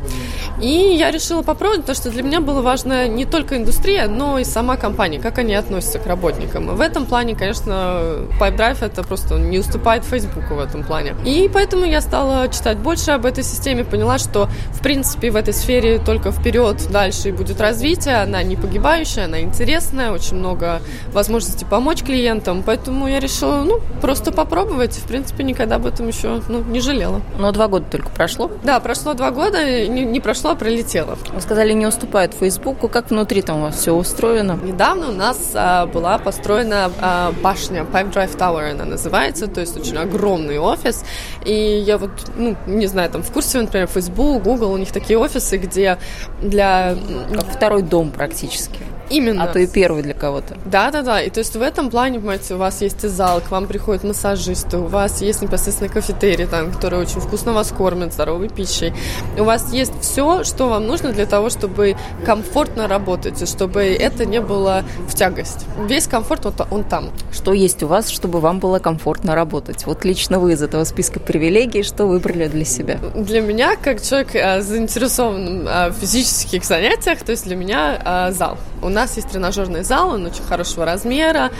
И 0.60 0.68
я 0.68 1.10
решила 1.10 1.42
попробовать, 1.42 1.80
потому 1.80 1.96
что 1.96 2.10
для 2.10 2.22
меня 2.22 2.40
было 2.40 2.62
важно 2.62 3.08
не 3.08 3.24
только 3.24 3.56
индустрия, 3.56 4.06
но 4.08 4.38
и 4.38 4.44
сама 4.44 4.76
компания, 4.76 5.18
как 5.18 5.38
они 5.38 5.54
относятся 5.54 5.98
к 5.98 6.06
работникам. 6.06 6.74
В 6.76 6.80
этом 6.80 7.06
плане, 7.06 7.34
конечно, 7.34 8.26
PipeDrive 8.40 8.84
это 8.84 9.02
просто 9.02 9.38
не 9.38 9.58
уступает 9.58 10.04
Facebook 10.04 10.50
в 10.50 10.58
этом 10.58 10.84
плане. 10.84 11.14
И 11.24 11.50
поэтому 11.52 11.84
я 11.84 12.00
стала 12.00 12.48
читать 12.48 12.78
больше 12.78 13.12
об 13.12 13.26
этой 13.26 13.42
системе, 13.42 13.84
поняла, 13.84 14.18
что, 14.18 14.48
в 14.70 14.82
принципе, 14.82 15.30
в 15.30 15.36
этой 15.36 15.54
сфере 15.54 15.98
только 15.98 16.30
вперед, 16.30 16.88
дальше 16.90 17.32
будет 17.32 17.60
развитие, 17.60 18.16
она 18.16 18.42
не 18.42 18.56
погибающая, 18.56 19.24
она 19.24 19.40
интересная, 19.40 20.12
очень 20.12 20.36
много 20.36 20.80
возможностей 21.12 21.64
помочь 21.64 22.02
клиентам, 22.02 22.62
поэтому 22.62 23.08
я 23.08 23.20
решила, 23.20 23.62
ну, 23.64 23.80
просто 24.00 24.32
попробовать, 24.32 24.94
в 24.94 25.06
принципе, 25.06 25.44
никогда 25.44 25.76
об 25.76 25.86
этом 25.86 26.08
еще 26.08 26.42
ну, 26.48 26.62
не 26.62 26.80
жалела. 26.82 27.22
Но 27.38 27.52
два 27.52 27.68
года 27.68 27.86
только 27.90 28.10
прошло? 28.10 28.50
Да, 28.62 28.80
прошло 28.80 29.14
два 29.14 29.30
года, 29.30 29.64
не, 29.88 30.04
не 30.04 30.20
прошло, 30.20 30.50
а 30.50 30.54
пролетело. 30.54 31.18
Вы 31.32 31.40
сказали, 31.40 31.72
не 31.72 31.86
уступает 31.86 32.34
Фейсбуку. 32.34 32.88
Как 32.88 33.10
внутри 33.10 33.42
там 33.42 33.58
у 33.58 33.62
вас 33.62 33.76
все 33.76 33.92
устроено? 33.92 34.58
Недавно 34.62 35.08
у 35.08 35.12
нас 35.12 35.52
а, 35.54 35.86
была 35.86 36.18
построена 36.18 36.90
а, 37.00 37.32
башня, 37.42 37.86
Pipe 37.90 38.12
Drive 38.12 38.36
Tower 38.36 38.72
она 38.72 38.84
называется, 38.84 39.46
то 39.46 39.60
есть 39.60 39.76
очень 39.76 39.96
огромный 39.96 40.58
офис. 40.58 41.04
И 41.44 41.52
я 41.52 41.98
вот, 41.98 42.10
ну, 42.36 42.56
не 42.66 42.86
знаю, 42.86 43.10
там 43.10 43.22
в 43.22 43.32
курсе, 43.32 43.60
например, 43.60 43.88
Facebook, 43.88 44.42
Google, 44.42 44.72
у 44.72 44.76
них 44.76 44.92
такие 44.92 45.18
офисы, 45.18 45.56
где 45.56 45.98
для... 46.40 46.96
Как 47.32 47.46
второй 47.46 47.82
дом 47.82 48.10
практически. 48.10 48.80
Именно. 49.12 49.44
А 49.44 49.46
то 49.46 49.58
и 49.58 49.66
первый 49.66 50.02
для 50.02 50.14
кого-то. 50.14 50.56
Да, 50.64 50.90
да, 50.90 51.02
да. 51.02 51.22
И 51.22 51.30
то 51.30 51.40
есть 51.40 51.54
в 51.54 51.62
этом 51.62 51.90
плане, 51.90 52.18
понимаете, 52.18 52.54
у 52.54 52.58
вас 52.58 52.80
есть 52.80 53.04
и 53.04 53.08
зал, 53.08 53.40
к 53.40 53.50
вам 53.50 53.66
приходят 53.66 54.04
массажисты, 54.04 54.78
у 54.78 54.86
вас 54.86 55.20
есть 55.20 55.42
непосредственно 55.42 55.90
кафетерий, 55.90 56.46
там, 56.46 56.72
который 56.72 56.98
очень 56.98 57.20
вкусно 57.20 57.52
вас 57.52 57.72
кормит, 57.76 58.12
здоровой 58.12 58.48
пищей. 58.48 58.92
У 59.38 59.44
вас 59.44 59.72
есть 59.72 59.92
все, 60.00 60.44
что 60.44 60.68
вам 60.68 60.86
нужно 60.86 61.12
для 61.12 61.26
того, 61.26 61.50
чтобы 61.50 61.96
комфортно 62.24 62.88
работать, 62.88 63.42
и 63.42 63.46
чтобы 63.46 63.82
это 63.82 64.24
не 64.24 64.40
было 64.40 64.84
в 65.08 65.14
тягость. 65.14 65.66
Весь 65.86 66.06
комфорт, 66.06 66.44
вот 66.44 66.66
он 66.70 66.84
там. 66.84 67.10
Что 67.32 67.52
есть 67.52 67.82
у 67.82 67.86
вас, 67.86 68.08
чтобы 68.08 68.40
вам 68.40 68.58
было 68.58 68.78
комфортно 68.78 69.34
работать? 69.34 69.86
Вот 69.86 70.04
лично 70.04 70.38
вы 70.38 70.52
из 70.52 70.62
этого 70.62 70.84
списка 70.84 71.20
привилегий, 71.20 71.82
что 71.82 72.06
выбрали 72.06 72.48
для 72.48 72.64
себя? 72.64 72.98
Для 73.14 73.40
меня, 73.40 73.76
как 73.76 74.02
человек 74.02 74.34
а, 74.34 74.60
заинтересован 74.60 75.66
а, 75.68 75.90
в 75.90 75.94
физических 75.94 76.64
занятиях, 76.64 77.22
то 77.22 77.32
есть 77.32 77.44
для 77.44 77.56
меня 77.56 78.00
а, 78.04 78.32
зал. 78.32 78.58
У 78.82 78.88
нас 78.88 79.16
есть 79.16 79.28
тренажерный 79.28 79.84
зал, 79.84 80.10
он 80.10 80.26
очень 80.26 80.42
хорошего 80.42 80.84
размера, 80.84 81.52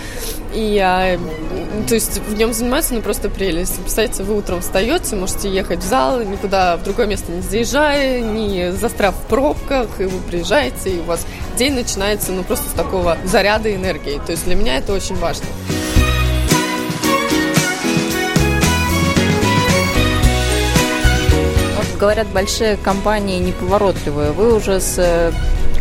и 0.52 0.76
а, 0.78 1.18
то 1.88 1.94
есть 1.94 2.18
в 2.18 2.34
нем 2.34 2.52
заниматься, 2.52 2.94
ну, 2.94 3.00
просто 3.00 3.28
прелесть. 3.28 3.76
Представляете, 3.76 4.24
вы 4.24 4.36
утром 4.36 4.60
встаете, 4.60 5.14
можете 5.14 5.48
ехать 5.48 5.78
в 5.80 5.86
зал, 5.86 6.20
никуда 6.22 6.76
в 6.76 6.82
другое 6.82 7.06
место 7.06 7.30
не 7.30 7.40
заезжая, 7.40 8.20
не 8.20 8.72
застряв 8.72 9.14
в 9.14 9.26
пробках, 9.28 10.00
и 10.00 10.04
вы 10.04 10.18
приезжаете, 10.20 10.90
и 10.90 11.00
у 11.00 11.04
вас 11.04 11.24
день 11.56 11.74
начинается, 11.74 12.32
ну, 12.32 12.42
просто 12.42 12.68
с 12.68 12.72
такого 12.72 13.16
заряда 13.24 13.72
энергии. 13.72 14.20
То 14.26 14.32
есть 14.32 14.44
для 14.44 14.56
меня 14.56 14.78
это 14.78 14.92
очень 14.92 15.16
важно. 15.16 15.46
говорят, 22.02 22.26
большие 22.26 22.76
компании 22.76 23.38
неповоротливые. 23.38 24.32
Вы 24.32 24.56
уже 24.56 24.80
с 24.80 24.98
э, 24.98 25.30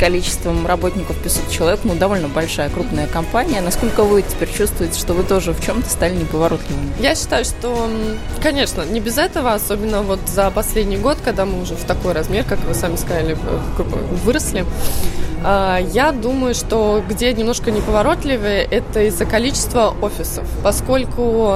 количеством 0.01 0.65
работников 0.65 1.15
500 1.17 1.51
человек, 1.51 1.79
ну, 1.83 1.93
довольно 1.93 2.27
большая, 2.27 2.69
крупная 2.69 3.05
компания. 3.05 3.61
Насколько 3.61 4.01
вы 4.01 4.23
теперь 4.23 4.51
чувствуете, 4.51 4.99
что 4.99 5.13
вы 5.13 5.21
тоже 5.21 5.53
в 5.53 5.63
чем-то 5.63 5.87
стали 5.87 6.15
неповоротливыми? 6.15 6.91
Я 6.99 7.13
считаю, 7.13 7.45
что, 7.45 7.87
конечно, 8.41 8.81
не 8.81 8.99
без 8.99 9.19
этого, 9.19 9.53
особенно 9.53 10.01
вот 10.01 10.19
за 10.25 10.49
последний 10.49 10.97
год, 10.97 11.19
когда 11.23 11.45
мы 11.45 11.61
уже 11.61 11.75
в 11.75 11.83
такой 11.83 12.13
размер, 12.13 12.45
как 12.45 12.59
вы 12.65 12.73
сами 12.73 12.95
сказали, 12.95 13.37
выросли, 14.25 14.65
а, 15.43 15.77
я 15.77 16.11
думаю, 16.11 16.55
что 16.55 17.03
где 17.07 17.31
немножко 17.31 17.69
неповоротливее, 17.69 18.63
это 18.63 19.03
из-за 19.03 19.25
количества 19.25 19.95
офисов, 20.01 20.47
поскольку 20.63 21.53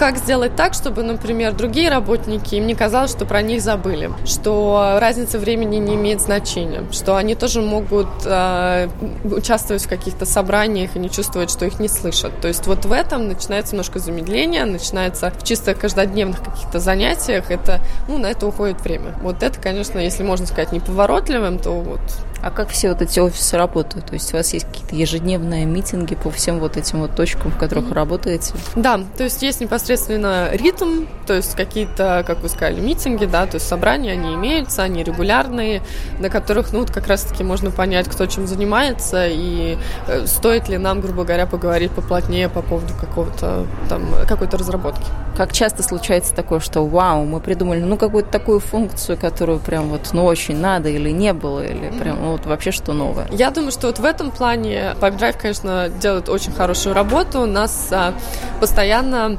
как 0.00 0.16
сделать 0.16 0.56
так, 0.56 0.72
чтобы, 0.72 1.02
например, 1.02 1.52
другие 1.52 1.90
работники, 1.90 2.54
им 2.54 2.66
не 2.66 2.74
казалось, 2.74 3.10
что 3.10 3.26
про 3.26 3.42
них 3.42 3.60
забыли, 3.60 4.10
что 4.24 4.96
разница 4.98 5.38
времени 5.38 5.76
не 5.76 5.94
имеет 5.94 6.22
значения, 6.22 6.84
что 6.90 7.16
они 7.16 7.34
тоже 7.34 7.60
могут 7.60 8.08
э, 8.24 8.88
участвовать 9.24 9.84
в 9.84 9.88
каких-то 9.90 10.24
собраниях 10.24 10.96
и 10.96 10.98
не 10.98 11.10
чувствовать, 11.10 11.50
что 11.50 11.66
их 11.66 11.80
не 11.80 11.88
слышат. 11.88 12.32
То 12.40 12.48
есть 12.48 12.66
вот 12.66 12.86
в 12.86 12.92
этом 12.92 13.28
начинается 13.28 13.74
немножко 13.74 13.98
замедление, 13.98 14.64
начинается 14.64 15.34
в 15.38 15.44
чисто 15.44 15.74
каждодневных 15.74 16.42
каких-то 16.42 16.80
занятиях, 16.80 17.50
это, 17.50 17.80
ну, 18.08 18.16
на 18.16 18.28
это 18.28 18.46
уходит 18.46 18.80
время. 18.80 19.14
Вот 19.20 19.42
это, 19.42 19.60
конечно, 19.60 19.98
если 19.98 20.22
можно 20.22 20.46
сказать 20.46 20.72
неповоротливым, 20.72 21.58
то 21.58 21.72
вот 21.72 22.00
а 22.42 22.50
как 22.50 22.70
все 22.70 22.88
вот 22.90 23.02
эти 23.02 23.20
офисы 23.20 23.56
работают? 23.56 24.06
То 24.06 24.14
есть 24.14 24.32
у 24.32 24.36
вас 24.36 24.52
есть 24.52 24.66
какие-то 24.66 24.96
ежедневные 24.96 25.66
митинги 25.66 26.14
по 26.14 26.30
всем 26.30 26.58
вот 26.58 26.76
этим 26.76 27.00
вот 27.00 27.14
точкам, 27.14 27.50
в 27.50 27.58
которых 27.58 27.86
вы 27.86 27.94
работаете? 27.94 28.54
Да, 28.76 29.00
то 29.16 29.24
есть 29.24 29.42
есть 29.42 29.60
непосредственно 29.60 30.48
ритм, 30.52 31.06
то 31.26 31.34
есть 31.34 31.54
какие-то, 31.54 32.24
как 32.26 32.40
вы 32.40 32.48
сказали, 32.48 32.80
митинги, 32.80 33.26
да, 33.26 33.46
то 33.46 33.56
есть 33.56 33.68
собрания, 33.68 34.12
они 34.12 34.34
имеются, 34.34 34.82
они 34.82 35.02
регулярные, 35.02 35.82
на 36.18 36.30
которых, 36.30 36.72
ну, 36.72 36.80
вот 36.80 36.90
как 36.90 37.06
раз-таки 37.06 37.44
можно 37.44 37.70
понять, 37.70 38.08
кто 38.08 38.26
чем 38.26 38.46
занимается 38.46 39.26
и 39.28 39.76
э, 40.06 40.26
стоит 40.26 40.68
ли 40.68 40.78
нам, 40.78 41.00
грубо 41.00 41.24
говоря, 41.24 41.46
поговорить 41.46 41.92
поплотнее 41.92 42.48
по 42.48 42.62
поводу 42.62 42.94
какого-то 43.00 43.66
там, 43.88 44.02
какой-то 44.26 44.56
разработки. 44.56 45.04
Как 45.36 45.52
часто 45.52 45.82
случается 45.82 46.34
такое, 46.34 46.60
что 46.60 46.86
вау, 46.86 47.24
мы 47.24 47.40
придумали, 47.40 47.80
ну, 47.80 47.96
какую-то 47.96 48.30
такую 48.30 48.60
функцию, 48.60 49.18
которую 49.18 49.58
прям 49.58 49.88
вот, 49.88 50.10
ну, 50.12 50.24
очень 50.24 50.56
надо 50.56 50.88
или 50.88 51.10
не 51.10 51.32
было, 51.32 51.64
или 51.64 51.90
прям, 51.98 52.29
вот 52.32 52.46
вообще 52.46 52.70
что 52.70 52.92
новое? 52.92 53.28
Я 53.30 53.50
думаю, 53.50 53.72
что 53.72 53.86
вот 53.88 53.98
в 53.98 54.04
этом 54.04 54.30
плане 54.30 54.94
PipeDrive, 55.00 55.36
конечно, 55.40 55.88
делает 55.88 56.28
очень 56.28 56.52
хорошую 56.52 56.94
работу. 56.94 57.40
У 57.42 57.46
нас 57.46 57.88
а, 57.90 58.14
постоянно 58.60 59.38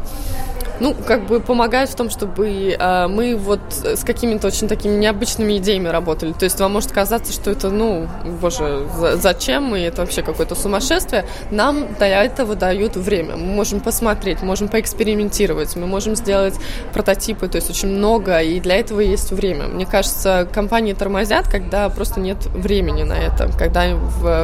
ну, 0.81 0.95
как 1.05 1.27
бы 1.27 1.39
помогает 1.39 1.89
в 1.89 1.95
том, 1.95 2.09
чтобы 2.09 2.75
э, 2.77 3.07
мы 3.07 3.35
вот 3.35 3.59
с 3.69 4.03
какими-то 4.03 4.47
очень 4.47 4.67
такими 4.67 4.95
необычными 4.95 5.57
идеями 5.57 5.87
работали. 5.87 6.33
То 6.33 6.45
есть 6.45 6.59
вам 6.59 6.73
может 6.73 6.91
казаться, 6.91 7.31
что 7.31 7.51
это, 7.51 7.69
ну, 7.69 8.07
боже, 8.41 8.87
зачем, 9.13 9.75
и 9.75 9.81
это 9.81 10.01
вообще 10.01 10.23
какое-то 10.23 10.55
сумасшествие. 10.55 11.25
Нам 11.51 11.93
для 11.99 12.23
этого 12.23 12.55
дают 12.55 12.95
время. 12.95 13.37
Мы 13.37 13.53
можем 13.53 13.79
посмотреть, 13.79 14.41
можем 14.41 14.69
поэкспериментировать, 14.69 15.75
мы 15.75 15.85
можем 15.85 16.15
сделать 16.15 16.55
прототипы, 16.93 17.47
то 17.47 17.57
есть 17.57 17.69
очень 17.69 17.89
много, 17.89 18.39
и 18.39 18.59
для 18.59 18.77
этого 18.77 19.01
есть 19.01 19.31
время. 19.31 19.67
Мне 19.67 19.85
кажется, 19.85 20.47
компании 20.51 20.93
тормозят, 20.93 21.47
когда 21.47 21.89
просто 21.89 22.19
нет 22.19 22.43
времени 22.47 23.03
на 23.03 23.13
это, 23.13 23.51
когда 23.55 23.95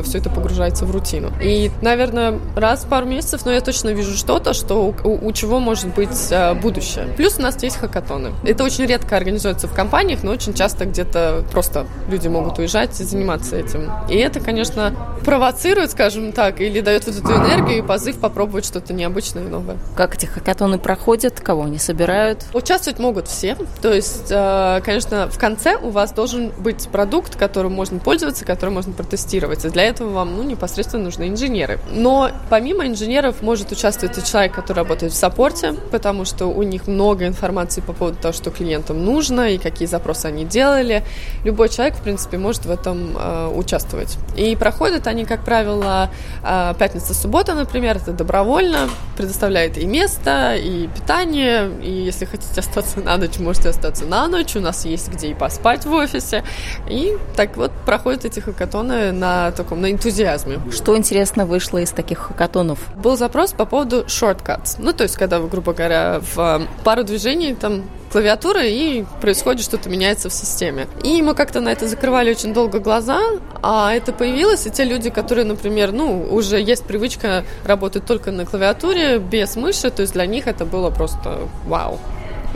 все 0.03 0.20
это 0.20 0.29
погружается 0.29 0.86
в 0.86 0.91
рутину. 0.91 1.32
И, 1.41 1.72
наверное, 1.82 2.39
раз 2.56 2.84
в 2.84 2.89
пару 2.89 3.08
месяцев, 3.08 3.44
но 3.44 3.51
я 3.51 3.62
точно 3.62 3.89
вижу 3.89 4.15
что-то, 4.15 4.53
что 4.53 4.94
у, 5.03 5.27
у 5.27 5.32
чего 5.32 5.60
может 5.60 5.96
быть 5.96 6.26
э, 6.31 6.53
будущее. 6.53 7.07
Плюс 7.17 7.38
у 7.38 7.41
нас 7.41 7.62
есть 7.63 7.77
хакатоны. 7.77 8.31
Это 8.43 8.63
очень 8.63 8.86
редко 8.86 9.17
организуется 9.17 9.67
в 9.67 9.74
компаниях, 9.74 10.24
но 10.24 10.31
очень 10.31 10.53
часто 10.53 10.86
где-то 10.86 11.43
просто 11.51 11.86
люди 12.10 12.27
могут 12.27 12.60
уезжать 12.60 13.00
и 13.00 13.03
заниматься 13.03 13.55
этим. 13.55 13.91
И 14.10 14.15
это, 14.15 14.39
конечно, 14.39 14.93
провоцирует, 15.25 15.91
скажем 15.91 16.31
так, 16.31 16.62
или 16.62 16.81
дает 16.81 17.05
вот 17.05 17.15
эту 17.15 17.31
энергию 17.34 17.79
и 17.79 17.81
позыв 17.81 18.17
попробовать 18.17 18.65
что-то 18.65 18.93
необычное 18.93 19.43
и 19.43 19.48
новое. 19.48 19.77
Как 19.96 20.15
эти 20.15 20.25
хакатоны 20.25 20.79
проходят? 20.79 21.39
Кого 21.39 21.63
они 21.63 21.77
собирают? 21.77 22.46
Участвовать 22.53 23.00
могут 23.00 23.27
все. 23.27 23.57
То 23.81 23.93
есть, 23.93 24.27
э, 24.29 24.81
конечно, 24.84 25.29
в 25.29 25.38
конце 25.38 25.75
у 25.75 25.89
вас 25.89 26.12
должен 26.13 26.51
быть 26.57 26.88
продукт, 26.89 27.36
которым 27.36 27.74
можно 27.74 28.00
пользоваться, 28.00 28.46
который 28.46 28.69
можно 28.72 28.93
протестировать. 28.93 29.65
И 29.65 29.69
для 29.69 29.84
этого 29.84 30.10
вам 30.10 30.36
ну, 30.38 30.43
непосредственно 30.43 31.03
нужны 31.03 31.27
инженеры. 31.27 31.79
Но 31.91 32.31
помимо 32.50 32.88
инженеров 32.88 33.41
может 33.41 33.72
участвовать 33.72 34.17
и 34.17 34.24
человек, 34.24 34.53
который 34.53 34.77
работает 34.77 35.13
в 35.13 35.15
саппорте, 35.15 35.74
потому 35.91 36.16
что 36.25 36.47
у 36.47 36.63
них 36.63 36.88
много 36.88 37.27
информации 37.27 37.81
по 37.81 37.93
поводу 37.93 38.17
того, 38.17 38.33
что 38.33 38.51
клиентам 38.51 39.03
нужно 39.03 39.50
и 39.51 39.57
какие 39.57 39.88
запросы 39.88 40.27
они 40.27 40.45
делали. 40.45 41.03
Любой 41.43 41.69
человек, 41.69 41.95
в 41.95 42.01
принципе, 42.01 42.38
может 42.38 42.65
в 42.65 42.71
этом 42.71 43.15
э, 43.17 43.47
участвовать. 43.55 44.17
И 44.36 44.55
проходят 44.55 45.07
они, 45.07 45.25
как 45.25 45.43
правило, 45.43 46.09
э, 46.43 46.74
пятница-суббота, 46.77 47.53
например, 47.53 47.97
это 47.97 48.12
добровольно, 48.12 48.89
предоставляет 49.15 49.77
и 49.77 49.86
место, 49.86 50.55
и 50.55 50.88
питание, 50.88 51.69
и 51.81 51.91
если 51.91 52.25
хотите 52.25 52.59
остаться 52.59 53.00
на 53.00 53.17
ночь, 53.17 53.39
можете 53.39 53.69
остаться 53.69 54.05
на 54.05 54.27
ночь, 54.27 54.55
у 54.55 54.59
нас 54.59 54.86
есть 54.86 55.09
где 55.09 55.27
и 55.29 55.33
поспать 55.33 55.86
в 55.86 55.91
офисе. 55.91 56.43
И 56.89 57.17
так 57.36 57.57
вот 57.57 57.71
проходят 57.86 58.25
эти 58.25 58.39
хакатоны 58.39 59.12
на 59.12 59.51
таком, 59.51 59.81
на 59.81 59.91
энтузиазме. 59.91 60.59
Что 60.71 60.97
интересно 60.97 61.45
вышло 61.45 61.79
из 61.79 61.91
таких 61.91 62.19
хакатонов? 62.19 62.79
Был 62.95 63.17
запрос 63.17 63.53
по 63.53 63.65
поводу 63.65 64.05
shortcuts. 64.05 64.75
Ну, 64.79 64.93
то 64.93 65.03
есть, 65.03 65.15
когда 65.15 65.39
вы, 65.39 65.47
грубо 65.47 65.74
говоря, 65.74 65.97
в 66.22 66.39
э, 66.39 66.84
пару 66.84 67.04
движений 67.04 67.54
там 67.54 67.84
клавиатуры, 68.12 68.70
и 68.70 69.06
происходит 69.22 69.63
что-то 69.63 69.89
меняется 69.89 70.30
в 70.30 70.34
системе. 70.34 70.88
И 71.04 71.22
мы 71.22 71.36
как-то 71.36 71.60
на 71.60 71.70
это 71.70 71.88
закрывали 71.88 72.32
очень 72.32 72.54
долго 72.54 72.80
глаза, 72.80 73.20
а 73.62 73.94
это 73.94 74.13
появилось, 74.13 74.66
и 74.66 74.72
те 74.72 74.86
люди, 74.86 75.10
которые, 75.10 75.46
например, 75.46 75.92
ну, 75.92 76.25
уже 76.32 76.60
есть 76.60 76.86
привычка 76.86 77.44
работать 77.66 78.06
только 78.06 78.32
на 78.32 78.46
клавиатуре, 78.46 79.20
без 79.20 79.56
мыши, 79.56 79.92
то 79.92 80.01
есть 80.01 80.13
для 80.13 80.25
них 80.25 80.48
это 80.48 80.66
было 80.66 80.89
просто 80.89 81.48
вау. 81.66 82.00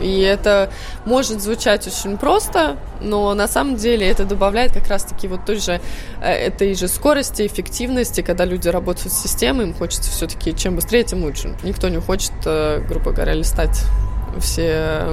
И 0.00 0.20
это 0.20 0.70
может 1.04 1.40
звучать 1.40 1.86
очень 1.86 2.16
просто, 2.16 2.76
но 3.00 3.34
на 3.34 3.46
самом 3.46 3.76
деле 3.76 4.08
это 4.08 4.24
добавляет 4.24 4.72
как 4.72 4.88
раз-таки 4.88 5.28
вот 5.28 5.44
той 5.44 5.58
же, 5.58 5.80
э, 6.20 6.30
этой 6.30 6.74
же 6.74 6.88
скорости, 6.88 7.46
эффективности, 7.46 8.22
когда 8.22 8.44
люди 8.44 8.68
работают 8.68 9.12
с 9.12 9.22
системой, 9.22 9.66
им 9.66 9.74
хочется 9.74 10.10
все-таки 10.10 10.56
чем 10.56 10.76
быстрее, 10.76 11.04
тем 11.04 11.22
лучше. 11.22 11.56
Никто 11.62 11.88
не 11.88 12.00
хочет, 12.00 12.32
э, 12.44 12.84
грубо 12.88 13.12
говоря, 13.12 13.34
листать 13.34 13.82
все, 14.40 15.04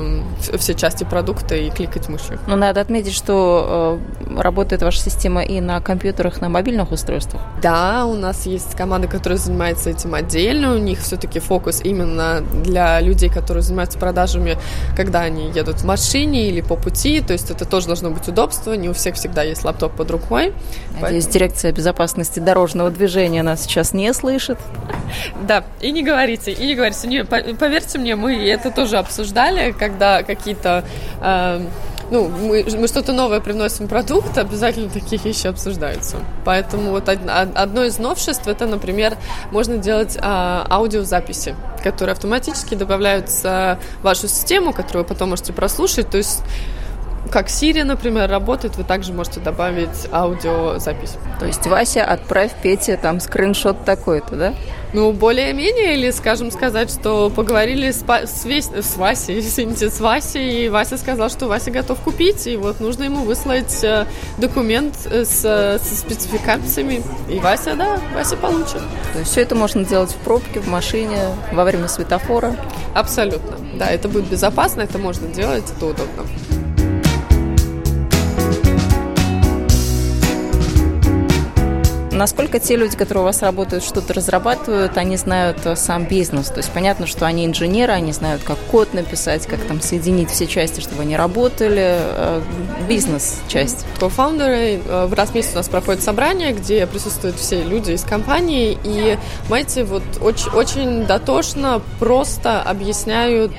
все 0.57 0.73
части 0.73 1.03
продукта 1.03 1.55
и 1.55 1.69
кликать 1.69 2.09
мышью. 2.09 2.39
Но 2.47 2.55
надо 2.55 2.81
отметить, 2.81 3.13
что 3.13 3.99
э, 4.27 4.39
работает 4.41 4.81
ваша 4.81 4.99
система 4.99 5.43
и 5.43 5.61
на 5.61 5.81
компьютерах, 5.81 6.41
на 6.41 6.49
мобильных 6.49 6.91
устройствах. 6.91 7.41
Да, 7.61 8.05
у 8.05 8.15
нас 8.15 8.45
есть 8.45 8.75
команда, 8.75 9.07
которая 9.07 9.37
занимается 9.37 9.89
этим 9.89 10.13
отдельно. 10.13 10.73
У 10.73 10.77
них 10.77 10.99
все-таки 10.99 11.39
фокус 11.39 11.81
именно 11.83 12.41
для 12.63 12.99
людей, 13.01 13.29
которые 13.29 13.63
занимаются 13.63 13.99
продажами, 13.99 14.57
когда 14.95 15.21
они 15.21 15.49
едут 15.51 15.81
в 15.81 15.85
машине 15.85 16.49
или 16.49 16.61
по 16.61 16.75
пути. 16.75 17.21
То 17.21 17.33
есть 17.33 17.51
это 17.51 17.65
тоже 17.65 17.87
должно 17.87 18.09
быть 18.09 18.27
удобство. 18.27 18.73
Не 18.73 18.89
у 18.89 18.93
всех 18.93 19.15
всегда 19.15 19.43
есть 19.43 19.63
лаптоп 19.63 19.93
под 19.93 20.11
рукой. 20.11 20.53
Надеюсь, 21.01 21.25
Поэтому... 21.25 21.33
дирекция 21.33 21.71
безопасности 21.71 22.39
дорожного 22.39 22.89
движения 22.89 23.43
нас 23.43 23.63
сейчас 23.63 23.93
не 23.93 24.13
слышит. 24.13 24.57
Да, 25.41 25.63
и 25.81 25.91
не 25.91 26.03
говорите, 26.03 26.51
и 26.51 26.65
не 26.65 26.75
говорите. 26.75 27.07
Не, 27.07 27.23
поверьте 27.23 27.97
мне, 27.97 28.15
мы 28.15 28.35
это 28.35 28.71
тоже 28.71 28.97
обсуждали, 29.09 29.71
когда 29.71 30.23
какие-то... 30.23 30.85
Э, 31.21 31.65
ну, 32.11 32.27
мы, 32.27 32.65
мы 32.75 32.87
что-то 32.87 33.13
новое 33.13 33.39
привносим 33.39 33.87
продукт, 33.87 34.35
обязательно 34.37 34.89
такие 34.89 35.21
вещи 35.21 35.45
обсуждаются. 35.45 36.17
Поэтому 36.43 36.89
вот 36.89 37.07
одно 37.07 37.83
из 37.83 37.99
новшеств 37.99 38.47
это, 38.47 38.65
например, 38.65 39.15
можно 39.51 39.77
делать 39.77 40.17
а, 40.19 40.65
аудиозаписи, 40.71 41.55
которые 41.83 42.13
автоматически 42.13 42.73
добавляются 42.73 43.77
в 43.99 44.05
вашу 44.05 44.27
систему, 44.27 44.73
которую 44.73 45.03
вы 45.03 45.09
потом 45.09 45.29
можете 45.29 45.53
прослушать. 45.53 46.09
То 46.09 46.17
есть 46.17 46.41
как 47.31 47.47
Siri, 47.47 47.83
например, 47.83 48.29
работает, 48.29 48.75
вы 48.77 48.83
также 48.83 49.13
можете 49.13 49.39
добавить 49.39 50.07
аудиозапись. 50.11 51.15
То 51.39 51.45
есть, 51.45 51.65
Вася, 51.67 52.03
отправь 52.05 52.51
Пете 52.61 52.97
там 52.97 53.19
скриншот 53.19 53.85
такой-то, 53.85 54.35
да? 54.35 54.53
Ну, 54.91 55.11
более-менее, 55.11 55.95
или, 55.95 56.09
скажем, 56.09 56.49
сказать, 56.49 56.89
что 56.89 57.29
поговорили 57.29 57.91
с, 57.91 58.03
с, 58.03 58.45
Весь, 58.45 58.69
с 58.71 58.97
Васей, 58.97 59.39
извините, 59.39 59.89
с 59.89 59.99
Васей, 59.99 60.65
и 60.65 60.69
Вася 60.69 60.97
сказал, 60.97 61.29
что 61.29 61.47
Вася 61.47 61.69
готов 61.69 61.99
купить, 61.99 62.47
и 62.47 62.57
вот 62.57 62.79
нужно 62.79 63.03
ему 63.03 63.23
выслать 63.23 63.83
э, 63.83 64.07
документ 64.39 64.95
э, 65.05 65.25
с, 65.25 65.41
со 65.41 65.95
спецификациями, 65.95 67.03
и 67.29 67.37
Вася, 67.39 67.75
да, 67.75 67.99
Вася 68.15 68.35
получит. 68.35 68.81
То 69.13 69.19
есть 69.19 69.31
все 69.31 69.41
это 69.41 69.53
можно 69.53 69.85
делать 69.85 70.11
в 70.11 70.17
пробке, 70.17 70.59
в 70.59 70.67
машине, 70.67 71.19
во 71.51 71.63
время 71.63 71.87
светофора? 71.87 72.55
Абсолютно, 72.95 73.57
да, 73.75 73.87
это 73.87 74.07
будет 74.07 74.25
безопасно, 74.25 74.81
это 74.81 74.97
можно 74.97 75.27
делать, 75.27 75.65
это 75.69 75.85
удобно. 75.85 76.25
Насколько 82.19 82.59
те 82.59 82.75
люди, 82.75 82.97
которые 82.97 83.21
у 83.21 83.25
вас 83.25 83.41
работают, 83.41 83.81
что-то 83.81 84.13
разрабатывают, 84.13 84.97
они 84.97 85.15
знают 85.15 85.65
э, 85.65 85.77
сам 85.77 86.03
бизнес? 86.03 86.47
То 86.47 86.57
есть 86.57 86.69
понятно, 86.69 87.07
что 87.07 87.25
они 87.25 87.45
инженеры, 87.45 87.93
они 87.93 88.11
знают, 88.11 88.43
как 88.43 88.57
код 88.57 88.93
написать, 88.93 89.47
как 89.47 89.61
там 89.61 89.79
соединить 89.79 90.29
все 90.29 90.45
части, 90.45 90.81
чтобы 90.81 91.03
они 91.03 91.15
работали. 91.15 91.95
Э, 91.97 92.41
бизнес-часть. 92.89 93.85
Кофаундеры 94.01 94.81
э, 94.85 95.05
в 95.05 95.13
раз 95.13 95.29
в 95.29 95.35
месяц 95.35 95.51
у 95.53 95.55
нас 95.55 95.69
проходит 95.69 96.03
собрание, 96.03 96.51
где 96.51 96.85
присутствуют 96.87 97.37
все 97.37 97.63
люди 97.63 97.91
из 97.91 98.03
компании, 98.03 98.77
и, 98.83 99.17
знаете, 99.47 99.85
вот 99.85 100.03
очень, 100.19 100.51
очень 100.51 101.05
дотошно, 101.05 101.81
просто 101.99 102.61
объясняют, 102.61 103.53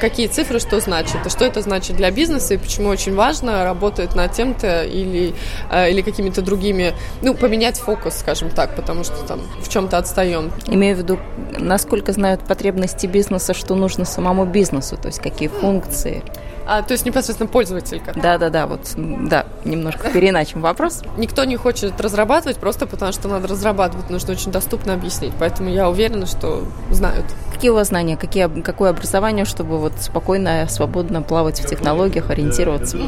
какие 0.00 0.26
цифры 0.26 0.58
что 0.58 0.80
значит, 0.80 1.24
и 1.26 1.28
что 1.28 1.44
это 1.44 1.60
значит 1.60 1.96
для 1.96 2.10
бизнеса, 2.10 2.54
и 2.54 2.56
почему 2.56 2.88
очень 2.88 3.14
важно 3.14 3.62
работать 3.64 4.14
над 4.14 4.32
тем-то 4.32 4.84
или, 4.84 5.34
или 5.72 6.00
какими-то 6.00 6.40
другими, 6.40 6.94
ну, 7.20 7.34
поменять 7.34 7.75
менять 7.76 7.78
фокус, 7.78 8.18
скажем 8.18 8.50
так, 8.50 8.74
потому 8.74 9.04
что 9.04 9.26
там 9.26 9.40
в 9.60 9.68
чем-то 9.68 9.98
отстаем. 9.98 10.50
Имею 10.66 10.96
в 10.96 10.98
виду, 10.98 11.18
насколько 11.58 12.12
знают 12.12 12.40
потребности 12.42 13.06
бизнеса, 13.06 13.54
что 13.54 13.74
нужно 13.74 14.04
самому 14.04 14.44
бизнесу, 14.44 14.96
то 14.96 15.08
есть 15.08 15.20
какие 15.20 15.48
функции. 15.48 16.22
А, 16.66 16.82
то 16.82 16.92
есть 16.92 17.06
непосредственно 17.06 17.48
пользователька. 17.48 18.12
Да, 18.14 18.38
да, 18.38 18.50
да, 18.50 18.66
вот, 18.66 18.80
да, 18.96 19.46
немножко 19.64 20.10
переначим 20.10 20.60
вопрос. 20.60 21.02
Никто 21.16 21.44
не 21.44 21.56
хочет 21.56 22.00
разрабатывать 22.00 22.56
просто 22.58 22.86
потому, 22.86 23.12
что 23.12 23.28
надо 23.28 23.46
разрабатывать, 23.46 24.10
нужно 24.10 24.32
очень 24.32 24.50
доступно 24.50 24.94
объяснить. 24.94 25.32
Поэтому 25.38 25.70
я 25.70 25.88
уверена, 25.88 26.26
что 26.26 26.64
знают. 26.90 27.24
Какие 27.52 27.70
у 27.70 27.74
вас 27.74 27.88
знания, 27.88 28.16
какие, 28.16 28.48
какое 28.62 28.90
образование, 28.90 29.44
чтобы 29.44 29.78
вот 29.78 29.92
спокойно, 30.00 30.66
свободно 30.68 31.22
плавать 31.22 31.60
в 31.60 31.66
технологиях, 31.66 32.30
ориентироваться? 32.30 32.98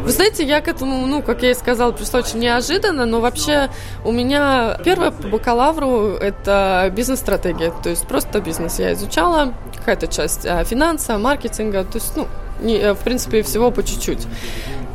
Вы 0.00 0.10
знаете, 0.12 0.44
я 0.44 0.60
к 0.60 0.68
этому, 0.68 1.06
ну, 1.06 1.20
как 1.20 1.42
я 1.42 1.50
и 1.50 1.54
сказала, 1.54 1.92
пришла 1.92 2.20
очень 2.20 2.38
неожиданно, 2.38 3.06
но 3.06 3.20
вообще 3.20 3.70
у 4.04 4.12
меня 4.12 4.78
первое 4.84 5.10
по 5.10 5.28
бакалавру– 5.28 6.10
это 6.20 6.90
бизнес-стратегия, 6.94 7.72
то 7.82 7.90
есть 7.90 8.06
просто 8.06 8.40
бизнес 8.40 8.78
я 8.78 8.92
изучала, 8.92 9.52
какая-то 9.76 10.06
часть 10.06 10.46
а, 10.46 10.64
финанса, 10.64 11.18
маркетинга, 11.18 11.84
то 11.84 11.98
есть, 11.98 12.16
ну, 12.16 12.26
в 12.60 12.98
принципе, 13.04 13.42
всего 13.42 13.70
по 13.70 13.82
чуть-чуть. 13.82 14.26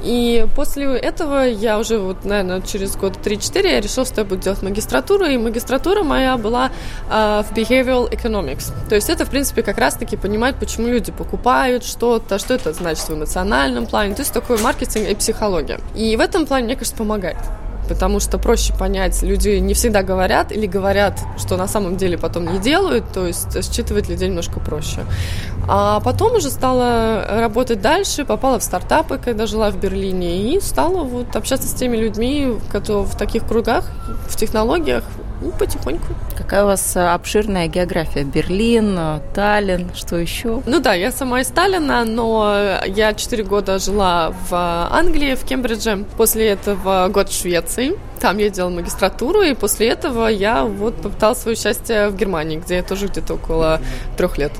И 0.03 0.47
после 0.55 0.85
этого 0.97 1.43
я 1.43 1.77
уже, 1.77 1.97
вот, 1.97 2.23
наверное, 2.23 2.61
через 2.61 2.95
год 2.95 3.17
3-4 3.17 3.67
я 3.67 3.81
решила, 3.81 4.05
что 4.05 4.21
я 4.21 4.25
буду 4.25 4.41
делать 4.41 4.61
магистратуру, 4.61 5.25
и 5.25 5.37
магистратура 5.37 6.03
моя 6.03 6.37
была 6.37 6.71
э, 7.09 7.43
в 7.43 7.51
Behavioral 7.53 8.09
Economics. 8.09 8.71
То 8.87 8.95
есть 8.95 9.09
это, 9.09 9.25
в 9.25 9.29
принципе, 9.29 9.61
как 9.61 9.77
раз-таки 9.77 10.15
понимать, 10.15 10.55
почему 10.55 10.87
люди 10.87 11.11
покупают 11.11 11.83
что-то, 11.83 12.39
что 12.39 12.53
это 12.53 12.71
значит 12.71 13.09
в 13.09 13.13
эмоциональном 13.13 13.87
плане, 13.87 14.15
то 14.15 14.21
есть 14.21 14.33
такой 14.33 14.57
маркетинг 14.61 15.07
и 15.09 15.15
психология. 15.15 15.79
И 15.95 16.15
в 16.15 16.21
этом 16.21 16.45
плане, 16.45 16.65
мне 16.67 16.75
кажется, 16.75 16.95
помогает 16.95 17.37
потому 17.89 18.19
что 18.19 18.37
проще 18.37 18.73
понять, 18.73 19.21
люди 19.23 19.49
не 19.59 19.73
всегда 19.73 20.03
говорят 20.03 20.51
или 20.51 20.67
говорят, 20.67 21.19
что 21.37 21.57
на 21.57 21.67
самом 21.67 21.97
деле 21.97 22.17
потом 22.17 22.45
не 22.53 22.59
делают, 22.59 23.11
то 23.11 23.27
есть 23.27 23.51
считывать 23.73 24.07
людей 24.07 24.29
немножко 24.29 24.59
проще. 24.59 25.01
А 25.67 25.99
потом 25.99 26.35
уже 26.35 26.49
стала 26.49 27.25
работать 27.29 27.81
дальше, 27.81 28.25
попала 28.25 28.59
в 28.59 28.63
стартапы, 28.63 29.17
когда 29.17 29.47
жила 29.47 29.71
в 29.71 29.77
Берлине, 29.77 30.53
и 30.53 30.61
стала 30.61 31.03
вот 31.03 31.35
общаться 31.35 31.67
с 31.67 31.73
теми 31.73 31.97
людьми, 31.97 32.57
которые 32.71 33.05
в 33.05 33.17
таких 33.17 33.45
кругах, 33.45 33.85
в 34.27 34.37
технологиях, 34.37 35.03
ну, 35.41 35.51
потихоньку. 35.51 36.13
Какая 36.37 36.63
у 36.63 36.67
вас 36.67 36.95
э, 36.95 37.07
обширная 37.07 37.67
география? 37.67 38.23
Берлин, 38.23 38.95
э, 38.97 39.19
Таллин, 39.33 39.91
что 39.95 40.17
еще? 40.17 40.61
Ну 40.65 40.79
да, 40.79 40.93
я 40.93 41.11
сама 41.11 41.41
из 41.41 41.47
Таллина, 41.47 42.05
но 42.05 42.79
я 42.85 43.13
4 43.13 43.43
года 43.43 43.79
жила 43.79 44.33
в 44.49 44.53
Англии, 44.91 45.35
в 45.35 45.43
Кембридже. 45.43 46.05
После 46.17 46.49
этого 46.49 47.07
год 47.09 47.29
в 47.29 47.41
Швеции. 47.41 47.93
Там 48.19 48.37
я 48.37 48.49
делала 48.49 48.71
магистратуру, 48.71 49.41
и 49.41 49.53
после 49.53 49.87
этого 49.89 50.27
я 50.27 50.65
вот 50.65 50.95
попыталась 50.95 51.39
свое 51.39 51.55
счастье 51.55 52.09
в 52.09 52.15
Германии, 52.15 52.57
где 52.57 52.75
я 52.75 52.83
тоже 52.83 53.07
где-то 53.07 53.35
около 53.35 53.79
трех 54.17 54.37
лет 54.37 54.51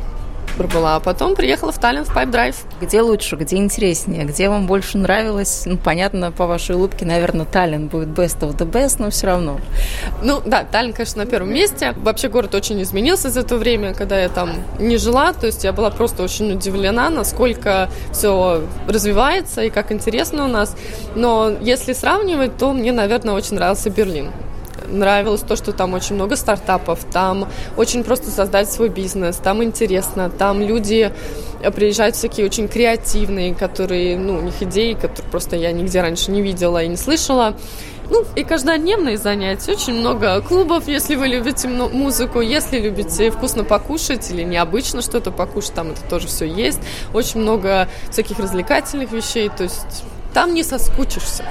пробыла. 0.58 0.96
А 0.96 1.00
потом 1.00 1.36
приехала 1.36 1.72
в 1.72 1.80
Таллин 1.80 2.06
в 2.06 2.16
Pipe 2.16 2.32
Drive. 2.32 2.56
Где 2.82 3.02
лучше, 3.02 3.36
где 3.36 3.58
интереснее, 3.58 4.26
где 4.26 4.50
вам 4.50 4.68
больше 4.68 4.98
нравилось? 4.98 5.64
Ну, 5.66 5.78
понятно, 5.78 6.32
по 6.32 6.48
вашей 6.48 6.76
улыбке, 6.76 7.06
наверное, 7.06 7.46
Таллин 7.46 7.88
будет 7.88 8.10
best 8.10 8.40
of 8.40 8.58
the 8.58 8.70
best, 8.70 8.96
но 9.00 9.10
все 9.10 9.28
равно. 9.28 9.60
Ну, 10.22 10.42
да, 10.46 10.64
Таллин, 10.64 10.94
конечно, 10.94 11.24
на 11.24 11.30
первом 11.30 11.54
месте. 11.54 11.94
Вообще 11.98 12.30
город 12.30 12.56
очень 12.56 12.82
изменился 12.82 13.30
за 13.30 13.42
это 13.42 13.56
время, 13.56 13.94
когда 13.94 14.20
я 14.20 14.30
там 14.30 14.52
не 14.80 14.98
жила. 14.98 15.34
То 15.34 15.48
есть 15.48 15.64
я 15.64 15.74
была 15.74 15.90
просто 15.90 16.24
очень 16.24 16.52
удивлена, 16.54 17.10
насколько 17.10 17.90
все 18.12 18.64
развивается 18.88 19.64
и 19.64 19.70
как 19.70 19.92
интересно 19.92 20.46
у 20.46 20.48
нас. 20.48 20.76
Но 21.16 21.52
если 21.62 21.94
сравнивать, 21.94 22.58
то 22.58 22.74
мне, 22.74 22.92
наверное, 22.92 23.34
очень 23.34 23.56
нравился 23.56 23.90
Берлин 23.90 24.32
нравилось 24.90 25.42
то, 25.42 25.56
что 25.56 25.72
там 25.72 25.94
очень 25.94 26.16
много 26.16 26.36
стартапов, 26.36 27.00
там 27.12 27.48
очень 27.78 28.04
просто 28.04 28.30
создать 28.30 28.72
свой 28.72 28.90
бизнес, 28.90 29.38
там 29.38 29.64
интересно, 29.64 30.30
там 30.30 30.62
люди 30.62 31.12
приезжают 31.76 32.16
всякие 32.16 32.46
очень 32.46 32.68
креативные, 32.68 33.54
которые, 33.54 34.18
ну, 34.18 34.38
у 34.38 34.42
них 34.42 34.62
идеи, 34.62 34.94
которые 34.94 35.30
просто 35.32 35.56
я 35.56 35.72
нигде 35.72 36.02
раньше 36.02 36.32
не 36.32 36.42
видела 36.42 36.84
и 36.84 36.88
не 36.88 36.98
слышала. 36.98 37.56
Ну, 38.10 38.26
и 38.36 38.44
каждодневные 38.44 39.18
занятия. 39.18 39.72
Очень 39.72 39.94
много 39.94 40.42
клубов, 40.42 40.88
если 40.88 41.16
вы 41.16 41.28
любите 41.28 41.68
музыку, 41.68 42.42
если 42.42 42.80
любите 42.80 43.30
вкусно 43.30 43.64
покушать 43.64 44.32
или 44.32 44.42
необычно 44.42 45.04
что-то 45.04 45.30
покушать, 45.32 45.74
там 45.74 45.92
это 45.92 46.02
тоже 46.10 46.28
все 46.28 46.46
есть. 46.46 46.80
Очень 47.14 47.42
много 47.42 47.88
всяких 48.10 48.40
развлекательных 48.40 49.12
вещей, 49.12 49.50
то 49.56 49.64
есть 49.64 50.04
там 50.34 50.56
не 50.56 50.64
соскучишься. 50.64 51.46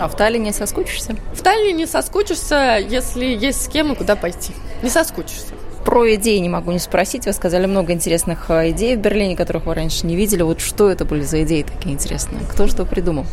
А 0.00 0.08
в 0.08 0.16
Таллине 0.16 0.54
соскучишься? 0.54 1.14
В 1.34 1.42
Таллине 1.42 1.72
не 1.72 1.86
соскучишься, 1.86 2.78
если 2.78 3.26
есть 3.26 3.66
с 3.66 3.68
кем 3.68 3.92
и 3.92 3.94
куда 3.94 4.16
пойти. 4.16 4.54
Не 4.82 4.88
соскучишься. 4.88 5.52
Про 5.84 6.14
идеи 6.14 6.38
не 6.38 6.48
могу 6.48 6.72
не 6.72 6.78
спросить. 6.78 7.26
Вы 7.26 7.34
сказали 7.34 7.66
много 7.66 7.92
интересных 7.92 8.48
э, 8.48 8.70
идей 8.70 8.96
в 8.96 9.00
Берлине, 9.00 9.36
которых 9.36 9.66
вы 9.66 9.74
раньше 9.74 10.06
не 10.06 10.16
видели. 10.16 10.40
Вот 10.40 10.60
что 10.60 10.90
это 10.90 11.04
были 11.04 11.22
за 11.22 11.42
идеи 11.42 11.62
такие 11.62 11.94
интересные? 11.94 12.42
Кто 12.50 12.66
что 12.66 12.86
придумал? 12.86 13.26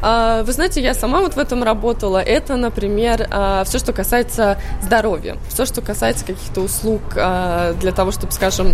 А, 0.00 0.44
вы 0.44 0.52
знаете, 0.52 0.80
я 0.80 0.94
сама 0.94 1.20
вот 1.20 1.34
в 1.34 1.38
этом 1.38 1.62
работала. 1.62 2.22
Это, 2.22 2.56
например, 2.56 3.26
а, 3.30 3.64
все, 3.64 3.78
что 3.78 3.92
касается 3.92 4.58
здоровья, 4.80 5.36
все, 5.50 5.66
что 5.66 5.82
касается 5.82 6.24
каких-то 6.24 6.62
услуг 6.62 7.02
а, 7.16 7.74
для 7.74 7.92
того, 7.92 8.12
чтобы, 8.12 8.32
скажем, 8.32 8.72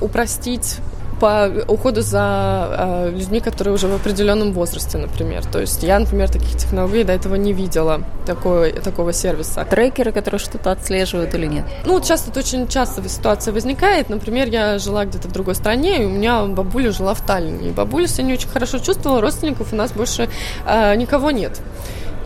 упростить 0.00 0.78
по 1.22 1.52
уходу 1.68 2.02
за 2.02 2.66
э, 3.06 3.10
людьми, 3.10 3.38
которые 3.38 3.72
уже 3.74 3.86
в 3.86 3.94
определенном 3.94 4.52
возрасте, 4.52 4.98
например. 4.98 5.46
То 5.46 5.60
есть 5.60 5.84
я, 5.84 6.00
например, 6.00 6.28
таких 6.28 6.56
технологий 6.56 7.04
до 7.04 7.12
этого 7.12 7.36
не 7.36 7.52
видела, 7.52 8.02
такой, 8.26 8.72
такого 8.72 9.12
сервиса. 9.12 9.64
Трекеры, 9.64 10.10
которые 10.10 10.40
что-то 10.40 10.72
отслеживают 10.72 11.32
или 11.34 11.46
нет? 11.46 11.64
Ну, 11.86 12.00
часто, 12.00 12.30
это 12.30 12.40
очень 12.40 12.66
часто 12.66 13.08
ситуация 13.08 13.54
возникает. 13.54 14.10
Например, 14.10 14.48
я 14.48 14.78
жила 14.78 15.04
где-то 15.04 15.28
в 15.28 15.32
другой 15.32 15.54
стране, 15.54 16.02
и 16.02 16.06
у 16.06 16.10
меня 16.10 16.44
бабуля 16.46 16.90
жила 16.90 17.14
в 17.14 17.24
Таллине. 17.24 17.68
И 17.68 17.70
бабуля 17.70 18.08
себя 18.08 18.24
не 18.24 18.32
очень 18.32 18.48
хорошо 18.48 18.80
чувствовала, 18.80 19.20
родственников 19.20 19.72
у 19.72 19.76
нас 19.76 19.92
больше 19.92 20.28
э, 20.66 20.96
никого 20.96 21.30
нет. 21.30 21.60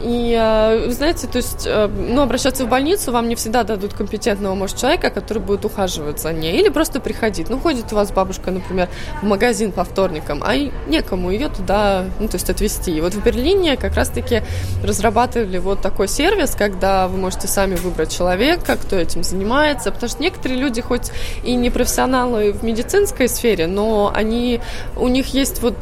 И, 0.06 0.38
э, 0.40 0.90
знаете, 0.90 1.26
то 1.26 1.38
есть, 1.38 1.66
э, 1.66 1.88
ну, 1.88 2.22
обращаться 2.22 2.64
в 2.64 2.68
больницу 2.68 3.10
вам 3.10 3.28
не 3.28 3.34
всегда 3.34 3.64
дадут 3.64 3.92
компетентного, 3.92 4.54
может, 4.54 4.76
человека, 4.76 5.10
который 5.10 5.42
будет 5.42 5.64
ухаживать 5.64 6.20
за 6.20 6.32
ней. 6.32 6.60
Или 6.60 6.68
просто 6.68 7.00
приходить. 7.00 7.50
Ну, 7.50 7.58
ходит 7.58 7.92
у 7.92 7.96
вас 7.96 8.12
бабушка, 8.12 8.52
например, 8.52 8.88
в 9.20 9.24
магазин 9.24 9.72
по 9.72 9.82
вторникам, 9.82 10.44
а 10.46 10.54
некому 10.86 11.32
ее 11.32 11.48
туда, 11.48 12.04
ну, 12.20 12.28
то 12.28 12.36
есть, 12.36 12.48
отвезти. 12.48 12.96
И 12.96 13.00
вот 13.00 13.14
в 13.14 13.24
Берлине 13.24 13.76
как 13.76 13.94
раз-таки 13.96 14.42
разрабатывали 14.84 15.58
вот 15.58 15.82
такой 15.82 16.06
сервис, 16.06 16.54
когда 16.54 17.08
вы 17.08 17.18
можете 17.18 17.48
сами 17.48 17.74
выбрать 17.74 18.16
человека, 18.16 18.76
кто 18.76 18.94
этим 18.94 19.24
занимается, 19.24 19.90
потому 19.90 20.08
что 20.08 20.22
некоторые 20.22 20.60
люди 20.60 20.80
хоть 20.80 21.10
и 21.42 21.56
не 21.56 21.68
профессионалы 21.70 22.52
в 22.52 22.62
медицинской 22.62 23.28
сфере, 23.28 23.66
но 23.66 24.12
они, 24.14 24.60
у 24.94 25.08
них 25.08 25.34
есть 25.34 25.62
вот 25.62 25.74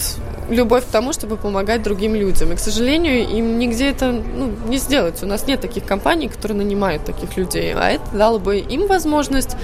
любовь 0.49 0.85
к 0.85 0.89
тому, 0.89 1.13
чтобы 1.13 1.37
помогать 1.37 1.83
другим 1.83 2.15
людям. 2.15 2.53
И, 2.53 2.57
к 2.57 2.59
сожалению, 2.59 3.29
им 3.29 3.59
нигде 3.59 3.91
это 3.91 4.13
ну, 4.13 4.51
не 4.69 4.79
сделать. 4.79 5.23
У 5.23 5.27
нас 5.27 5.47
нет 5.47 5.61
таких 5.61 5.85
компаний, 5.85 6.29
которые 6.29 6.59
нанимают 6.59 7.05
таких 7.05 7.37
людей. 7.37 7.75
А 7.75 7.91
это 7.91 8.05
дало 8.13 8.39
бы 8.39 8.59
им 8.59 8.87
возможность 8.87 9.57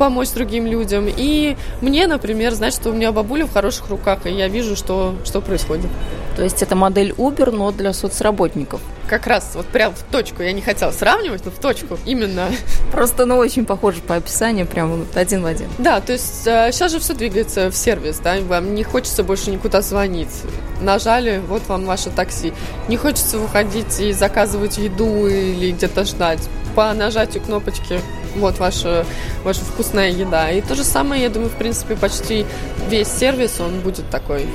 помочь 0.00 0.30
другим 0.30 0.66
людям. 0.66 1.06
И 1.14 1.58
мне, 1.82 2.06
например, 2.06 2.54
знать, 2.54 2.72
что 2.72 2.88
у 2.88 2.92
меня 2.94 3.12
бабуля 3.12 3.44
в 3.44 3.52
хороших 3.52 3.90
руках, 3.90 4.24
и 4.24 4.30
я 4.30 4.48
вижу, 4.48 4.74
что, 4.74 5.14
что 5.26 5.42
происходит. 5.42 5.90
То 6.36 6.42
есть 6.42 6.62
это 6.62 6.74
модель 6.74 7.10
Uber, 7.10 7.50
но 7.50 7.70
для 7.70 7.92
соцработников. 7.92 8.80
Как 9.06 9.26
раз 9.26 9.50
вот 9.54 9.66
прям 9.66 9.92
в 9.94 10.02
точку. 10.04 10.42
Я 10.42 10.52
не 10.52 10.62
хотела 10.62 10.90
сравнивать, 10.90 11.44
но 11.44 11.50
в 11.50 11.58
точку 11.58 11.98
именно. 12.06 12.46
Просто, 12.92 13.26
ну, 13.26 13.36
очень 13.36 13.66
похоже 13.66 14.00
по 14.00 14.14
описанию, 14.14 14.66
прям 14.66 14.90
вот 14.90 15.16
один 15.18 15.42
в 15.42 15.46
один. 15.46 15.68
Да, 15.76 16.00
то 16.00 16.14
есть 16.14 16.46
э, 16.46 16.70
сейчас 16.72 16.92
же 16.92 16.98
все 16.98 17.12
двигается 17.12 17.70
в 17.70 17.76
сервис, 17.76 18.20
да, 18.24 18.36
вам 18.40 18.74
не 18.74 18.84
хочется 18.84 19.22
больше 19.22 19.50
никуда 19.50 19.82
звонить. 19.82 20.32
Нажали, 20.80 21.42
вот 21.46 21.68
вам 21.68 21.84
ваше 21.84 22.08
такси. 22.08 22.54
Не 22.88 22.96
хочется 22.96 23.36
выходить 23.36 24.00
и 24.00 24.12
заказывать 24.14 24.78
еду 24.78 25.26
или 25.26 25.72
где-то 25.72 26.04
ждать. 26.04 26.40
По 26.74 26.94
нажатию 26.94 27.42
кнопочки 27.42 28.00
вот 28.36 28.58
ваша, 28.58 29.04
ваша 29.44 29.60
вкусная 29.60 30.10
еда. 30.10 30.50
И 30.50 30.60
то 30.60 30.74
же 30.74 30.84
самое, 30.84 31.22
я 31.22 31.28
думаю, 31.28 31.50
в 31.50 31.56
принципе, 31.56 31.96
почти 31.96 32.46
весь 32.88 33.08
сервис, 33.08 33.60
он 33.60 33.80
будет 33.80 34.08
такой. 34.10 34.46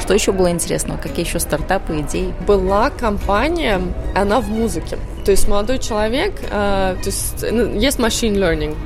Что 0.00 0.14
еще 0.14 0.32
было 0.32 0.50
интересного? 0.50 0.98
Какие 0.98 1.24
еще 1.24 1.38
стартапы, 1.38 2.00
идеи? 2.00 2.34
Была 2.44 2.90
компания, 2.90 3.80
она 4.12 4.40
в 4.40 4.48
музыке. 4.48 4.98
То 5.24 5.30
есть 5.30 5.46
молодой 5.46 5.78
человек, 5.78 6.34
э, 6.50 6.96
то 7.00 7.06
есть 7.06 7.44
ну, 7.48 7.78
есть 7.78 8.00
machine 8.00 8.34
learning, 8.34 8.76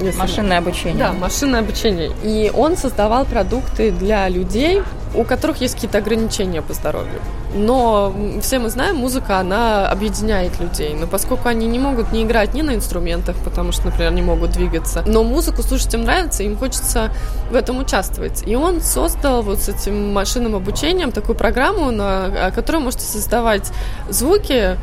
если 0.00 0.18
машинное 0.18 0.56
обучение. 0.56 0.96
Да, 0.96 1.12
машинное 1.12 1.60
обучение. 1.60 2.10
И 2.22 2.50
он 2.54 2.78
создавал 2.78 3.26
продукты 3.26 3.90
для 3.90 4.28
людей, 4.30 4.82
у 5.14 5.24
которых 5.24 5.60
есть 5.60 5.74
какие-то 5.74 5.98
ограничения 5.98 6.62
по 6.62 6.72
здоровью. 6.72 7.20
Но 7.54 8.14
все 8.40 8.58
мы 8.58 8.70
знаем, 8.70 8.96
музыка, 8.96 9.38
она 9.38 9.88
объединяет 9.88 10.60
людей. 10.60 10.94
Но 10.94 11.06
поскольку 11.06 11.48
они 11.48 11.66
не 11.66 11.78
могут 11.78 12.12
не 12.12 12.22
играть 12.22 12.54
ни 12.54 12.62
на 12.62 12.74
инструментах, 12.74 13.36
потому 13.44 13.72
что, 13.72 13.86
например, 13.86 14.12
не 14.12 14.22
могут 14.22 14.52
двигаться, 14.52 15.02
но 15.06 15.24
музыку 15.24 15.62
слушать 15.62 15.92
им 15.94 16.04
нравится, 16.04 16.42
им 16.42 16.56
хочется 16.56 17.10
в 17.50 17.54
этом 17.56 17.78
участвовать. 17.78 18.44
И 18.46 18.54
он 18.54 18.80
создал 18.80 19.42
вот 19.42 19.60
с 19.60 19.68
этим 19.68 20.12
машинным 20.12 20.54
обучением 20.54 21.10
такую 21.10 21.36
программу, 21.36 21.90
на 21.90 22.52
которой 22.54 22.78
можете 22.78 23.04
создавать 23.04 23.70
звуки 24.08 24.76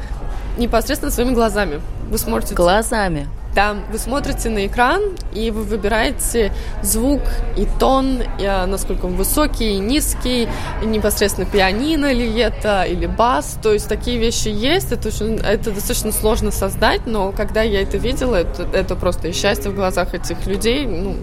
непосредственно 0.57 1.11
своими 1.11 1.33
глазами. 1.33 1.81
Вы 2.09 2.17
сможете... 2.17 2.55
Глазами? 2.55 3.27
Да, 3.57 3.75
вы 3.91 3.97
смотрите 3.97 4.49
на 4.49 4.67
экран, 4.67 5.01
и 5.33 5.49
вы 5.49 5.63
выбираете 5.63 6.53
звук 6.83 7.23
и 7.57 7.67
тон, 7.79 8.21
и, 8.39 8.45
а, 8.45 8.67
насколько 8.67 9.07
он 9.07 9.15
высокий 9.15 9.79
низкий, 9.79 10.47
и 10.83 10.85
непосредственно 10.85 11.47
пианино 11.47 12.13
ли 12.13 12.37
это, 12.37 12.83
или 12.83 13.07
бас. 13.07 13.57
То 13.63 13.73
есть 13.73 13.89
такие 13.89 14.19
вещи 14.19 14.49
есть. 14.49 14.91
Это, 14.91 15.07
очень, 15.07 15.37
это 15.39 15.71
достаточно 15.71 16.11
сложно 16.11 16.51
создать, 16.51 17.07
но 17.07 17.31
когда 17.31 17.63
я 17.63 17.81
это 17.81 17.97
видела, 17.97 18.35
это, 18.35 18.61
это 18.73 18.95
просто 18.95 19.29
и 19.29 19.31
счастье 19.31 19.71
в 19.71 19.75
глазах 19.75 20.13
этих 20.13 20.45
людей. 20.45 20.85
Ну, 20.85 21.15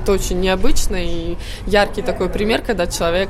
это 0.00 0.12
очень 0.12 0.38
необычно 0.38 0.94
и 0.94 1.36
яркий 1.66 2.02
такой 2.02 2.28
пример, 2.28 2.62
когда 2.62 2.86
человек 2.86 3.28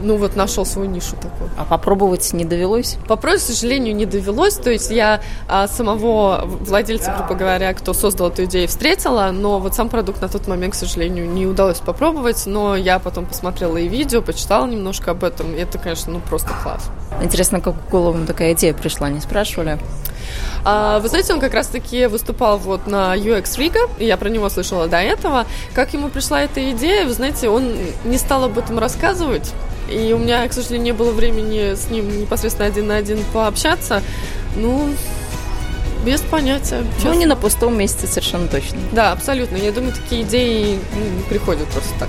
ну 0.00 0.16
вот 0.16 0.36
нашел 0.36 0.64
свою 0.64 0.88
нишу 0.88 1.16
такую. 1.16 1.50
А 1.56 1.64
попробовать 1.64 2.32
не 2.32 2.44
довелось? 2.44 2.96
Попробовать, 3.06 3.42
к 3.42 3.46
сожалению, 3.46 3.94
не 3.94 4.06
довелось. 4.06 4.54
То 4.56 4.70
есть 4.70 4.90
я 4.90 5.20
а, 5.48 5.68
самого 5.68 6.42
владельца, 6.44 7.14
грубо 7.16 7.34
говоря, 7.34 7.72
кто 7.74 7.92
создал 7.92 8.28
эту 8.28 8.44
идею, 8.44 8.68
встретила, 8.68 9.30
но 9.32 9.58
вот 9.58 9.74
сам 9.74 9.88
продукт 9.88 10.20
на 10.20 10.28
тот 10.28 10.46
момент, 10.48 10.74
к 10.74 10.76
сожалению, 10.76 11.28
не 11.28 11.46
удалось 11.46 11.78
попробовать. 11.78 12.46
Но 12.46 12.76
я 12.76 12.98
потом 12.98 13.26
посмотрела 13.26 13.76
и 13.76 13.88
видео, 13.88 14.22
почитала 14.22 14.66
немножко 14.66 15.12
об 15.12 15.24
этом, 15.24 15.54
и 15.54 15.58
это, 15.58 15.78
конечно, 15.78 16.12
ну 16.12 16.20
просто 16.20 16.50
класс. 16.62 16.90
Интересно, 17.22 17.60
как 17.60 17.74
в 17.74 17.90
голову 17.90 18.24
такая 18.26 18.52
идея 18.54 18.74
пришла, 18.74 19.10
не 19.10 19.20
спрашивали? 19.20 19.78
А, 20.64 20.98
вы 21.00 21.08
знаете, 21.08 21.32
он 21.32 21.40
как 21.40 21.54
раз-таки 21.54 22.06
выступал 22.06 22.58
вот 22.58 22.86
на 22.86 23.16
UX 23.16 23.44
Riga, 23.58 23.90
и 23.98 24.06
я 24.06 24.16
про 24.16 24.28
него 24.28 24.48
слышала 24.48 24.86
до 24.86 24.98
этого. 24.98 25.46
Как 25.74 25.92
ему 25.94 26.08
пришла 26.08 26.42
эта 26.42 26.70
идея, 26.70 27.06
вы 27.06 27.12
знаете, 27.12 27.48
он 27.48 27.72
не 28.04 28.18
стал 28.18 28.44
об 28.44 28.58
этом 28.58 28.78
рассказывать, 28.78 29.52
и 29.90 30.12
у 30.12 30.18
меня, 30.18 30.46
к 30.48 30.52
сожалению, 30.52 30.84
не 30.84 30.92
было 30.92 31.10
времени 31.10 31.74
с 31.74 31.90
ним 31.90 32.20
непосредственно 32.20 32.68
один 32.68 32.86
на 32.86 32.96
один 32.96 33.18
пообщаться. 33.32 34.02
Ну, 34.56 34.94
без 36.04 36.20
понятия. 36.20 36.84
Ну, 37.04 37.14
не 37.14 37.26
на 37.26 37.36
пустом 37.36 37.76
месте 37.76 38.06
совершенно 38.06 38.48
точно. 38.48 38.78
Да, 38.92 39.12
абсолютно. 39.12 39.56
Я 39.56 39.72
думаю, 39.72 39.92
такие 39.92 40.22
идеи 40.22 40.78
ну, 40.94 41.22
приходят 41.28 41.68
просто 41.68 41.92
так. 41.98 42.08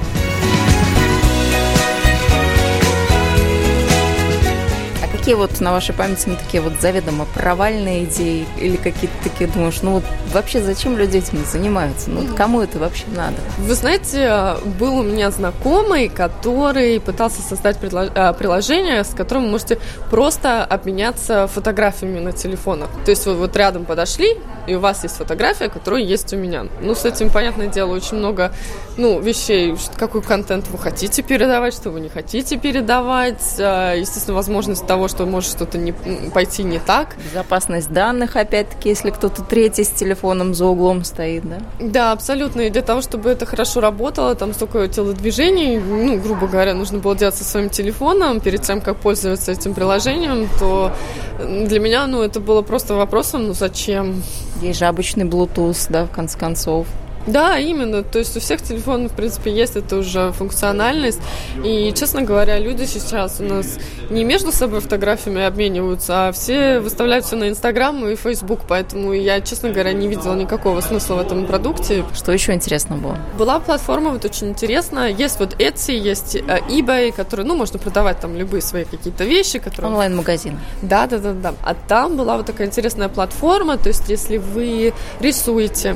Какие 5.21 5.35
вот 5.35 5.61
на 5.61 5.71
вашей 5.71 5.93
памяти 5.93 6.23
ну, 6.25 6.35
такие 6.35 6.63
вот 6.63 6.81
заведомо 6.81 7.27
провальные 7.35 8.05
идеи 8.05 8.47
или 8.59 8.75
какие-то 8.75 9.13
такие 9.23 9.47
думаешь, 9.47 9.83
ну 9.83 9.91
вот 9.91 10.03
вообще 10.33 10.63
зачем 10.63 10.97
люди 10.97 11.17
этим 11.17 11.45
занимаются? 11.45 12.09
Ну 12.09 12.21
вот 12.21 12.35
кому 12.35 12.59
это 12.59 12.79
вообще 12.79 13.03
надо? 13.15 13.35
Вы 13.59 13.75
знаете, 13.75 14.55
был 14.79 14.97
у 14.97 15.03
меня 15.03 15.29
знакомый, 15.29 16.09
который 16.09 16.99
пытался 16.99 17.43
создать 17.43 17.77
э, 17.83 18.33
приложение, 18.33 19.03
с 19.03 19.09
которым 19.09 19.43
вы 19.43 19.51
можете 19.51 19.77
просто 20.09 20.63
обменяться 20.63 21.45
фотографиями 21.45 22.17
на 22.17 22.31
телефонах. 22.31 22.89
То 23.05 23.11
есть 23.11 23.23
вы 23.27 23.35
вот 23.35 23.55
рядом 23.55 23.85
подошли, 23.85 24.37
и 24.65 24.73
у 24.73 24.79
вас 24.79 25.03
есть 25.03 25.17
фотография, 25.17 25.69
которая 25.69 26.01
есть 26.01 26.33
у 26.33 26.37
меня. 26.37 26.65
Ну, 26.81 26.95
с 26.95 27.05
этим, 27.05 27.29
понятное 27.29 27.67
дело, 27.67 27.93
очень 27.93 28.17
много 28.17 28.53
ну, 28.97 29.19
вещей, 29.19 29.75
какой 29.97 30.23
контент 30.23 30.67
вы 30.69 30.79
хотите 30.79 31.21
передавать, 31.21 31.75
что 31.75 31.91
вы 31.91 31.99
не 31.99 32.09
хотите 32.09 32.57
передавать. 32.57 33.55
Э, 33.59 33.95
естественно, 33.99 34.35
возможность 34.35 34.87
того, 34.87 35.07
что 35.11 35.25
может 35.25 35.51
что-то 35.51 35.77
не, 35.77 35.91
пойти 36.33 36.63
не 36.63 36.79
так. 36.79 37.15
Безопасность 37.31 37.91
данных, 37.91 38.35
опять-таки, 38.35 38.89
если 38.89 39.11
кто-то 39.11 39.43
третий 39.43 39.83
с 39.83 39.89
телефоном 39.89 40.53
за 40.55 40.65
углом 40.65 41.03
стоит, 41.03 41.43
да? 41.47 41.57
Да, 41.79 42.11
абсолютно. 42.11 42.61
И 42.61 42.69
для 42.69 42.81
того, 42.81 43.01
чтобы 43.01 43.29
это 43.29 43.45
хорошо 43.45 43.81
работало, 43.81 44.35
там 44.35 44.53
столько 44.53 44.87
телодвижений, 44.87 45.77
ну, 45.77 46.19
грубо 46.19 46.47
говоря, 46.47 46.73
нужно 46.73 46.99
было 46.99 47.15
делать 47.15 47.35
со 47.35 47.43
своим 47.43 47.69
телефоном 47.69 48.39
перед 48.39 48.61
тем, 48.61 48.81
как 48.81 48.97
пользоваться 48.97 49.51
этим 49.51 49.73
приложением, 49.73 50.49
то 50.59 50.91
для 51.39 51.79
меня, 51.79 52.07
ну, 52.07 52.21
это 52.21 52.39
было 52.39 52.61
просто 52.61 52.95
вопросом, 52.95 53.47
ну, 53.47 53.53
зачем? 53.53 54.23
Есть 54.61 54.79
же 54.79 54.85
обычный 54.85 55.25
Bluetooth, 55.25 55.87
да, 55.89 56.05
в 56.05 56.11
конце 56.11 56.37
концов. 56.37 56.87
Да, 57.27 57.57
именно. 57.57 58.03
То 58.03 58.19
есть 58.19 58.35
у 58.37 58.39
всех 58.39 58.61
телефонов, 58.61 59.11
в 59.11 59.15
принципе, 59.15 59.51
есть 59.51 59.75
эта 59.75 59.97
уже 59.97 60.31
функциональность. 60.31 61.19
И, 61.63 61.93
честно 61.95 62.21
говоря, 62.23 62.57
люди 62.59 62.85
сейчас 62.85 63.39
у 63.39 63.43
нас 63.43 63.77
не 64.09 64.23
между 64.23 64.51
собой 64.51 64.81
фотографиями 64.81 65.43
обмениваются, 65.43 66.27
а 66.27 66.31
все 66.31 66.79
выставляют 66.79 67.25
все 67.25 67.35
на 67.35 67.49
Инстаграм 67.49 68.07
и 68.07 68.15
Фейсбук. 68.15 68.61
Поэтому 68.67 69.13
я, 69.13 69.41
честно 69.41 69.69
говоря, 69.69 69.93
не 69.93 70.07
видела 70.07 70.35
никакого 70.35 70.81
смысла 70.81 71.15
в 71.15 71.19
этом 71.19 71.45
продукте. 71.45 72.05
Что 72.13 72.31
еще 72.31 72.53
интересно 72.53 72.95
было? 72.95 73.17
Была 73.37 73.59
платформа 73.59 74.11
вот 74.11 74.25
очень 74.25 74.49
интересная. 74.49 75.09
Есть 75.09 75.39
вот 75.39 75.53
Etsy, 75.59 75.93
есть 75.93 76.35
э, 76.35 76.41
eBay, 76.69 77.11
который, 77.11 77.45
ну, 77.45 77.55
можно 77.55 77.77
продавать 77.79 78.19
там 78.19 78.35
любые 78.35 78.61
свои 78.61 78.85
какие-то 78.85 79.25
вещи, 79.25 79.59
которые... 79.59 79.91
Онлайн-магазин. 79.91 80.59
Да, 80.81 81.07
да, 81.07 81.17
да, 81.17 81.33
да. 81.33 81.53
А 81.63 81.73
там 81.73 82.17
была 82.17 82.37
вот 82.37 82.45
такая 82.45 82.67
интересная 82.67 83.09
платформа, 83.09 83.77
то 83.77 83.89
есть 83.89 84.09
если 84.09 84.37
вы 84.37 84.93
рисуете 85.19 85.95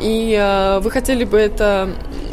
и 0.00 0.36
Э, 0.38 0.57
вы 0.82 0.90
хотели 0.90 1.24
бы 1.24 1.38
это, 1.38 1.90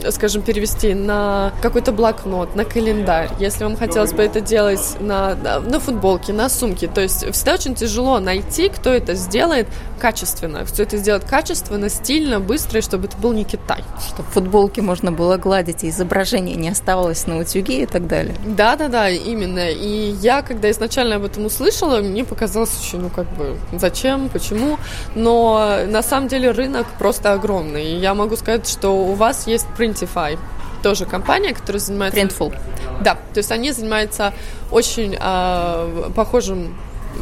скажем, 0.10 0.42
перевести 0.42 0.94
на 0.94 1.54
какой-то 1.62 1.92
блокнот, 1.92 2.56
на 2.56 2.66
календарь, 2.66 3.30
если 3.40 3.64
вам 3.64 3.76
хотелось 3.76 4.14
бы 4.14 4.24
это 4.24 4.42
делать 4.42 4.98
на, 5.00 5.36
на 5.36 5.80
футболке, 5.80 6.34
на 6.34 6.50
сумке, 6.50 6.88
то 6.88 7.02
есть 7.02 7.26
всегда 7.32 7.54
очень 7.54 7.76
тяжело 7.76 8.20
найти, 8.20 8.70
кто 8.70 8.94
это 8.94 9.14
сделает 9.14 9.68
качественно, 10.00 10.66
кто 10.66 10.84
это 10.84 10.98
сделает 10.98 11.24
качественно, 11.26 11.90
стильно, 11.90 12.40
быстро, 12.40 12.80
и 12.80 12.82
чтобы 12.82 13.06
это 13.06 13.18
был 13.18 13.34
не 13.34 13.44
Китай. 13.44 13.84
Чтобы 14.08 14.30
футболки 14.30 14.82
можно 14.82 15.12
было 15.12 15.38
гладить, 15.38 15.84
и 15.84 15.90
изображение 15.90 16.56
не 16.56 16.70
оставалось 16.70 17.28
на 17.28 17.40
утюге 17.40 17.84
и 17.84 17.86
так 17.86 18.08
далее. 18.08 18.36
Да-да-да, 18.46 19.10
именно. 19.10 19.70
И 19.70 20.12
я, 20.22 20.42
когда 20.42 20.70
изначально 20.72 21.16
об 21.16 21.26
этом 21.26 21.46
услышала, 21.46 22.02
мне 22.02 22.24
показалось 22.24 22.72
очень, 22.80 23.00
ну 23.00 23.10
как 23.10 23.28
бы, 23.36 23.58
зачем, 23.74 24.30
почему, 24.30 24.78
но 25.16 25.80
на 25.88 26.04
самом 26.04 26.28
деле 26.28 26.52
рынок 26.52 26.88
просто 27.00 27.34
огромный. 27.34 27.86
И 27.86 27.98
я 27.98 28.14
могу 28.16 28.36
сказать, 28.36 28.68
что 28.68 28.90
у 28.90 29.14
вас 29.14 29.48
есть 29.48 29.68
Printify, 29.78 30.38
тоже 30.82 31.06
компания, 31.06 31.54
которая 31.54 31.80
занимается... 31.80 32.20
Printful. 32.20 32.56
Да, 33.02 33.16
то 33.34 33.38
есть 33.38 33.52
они 33.52 33.72
занимаются 33.72 34.34
очень 34.72 35.18
э, 35.20 36.12
похожим 36.16 36.76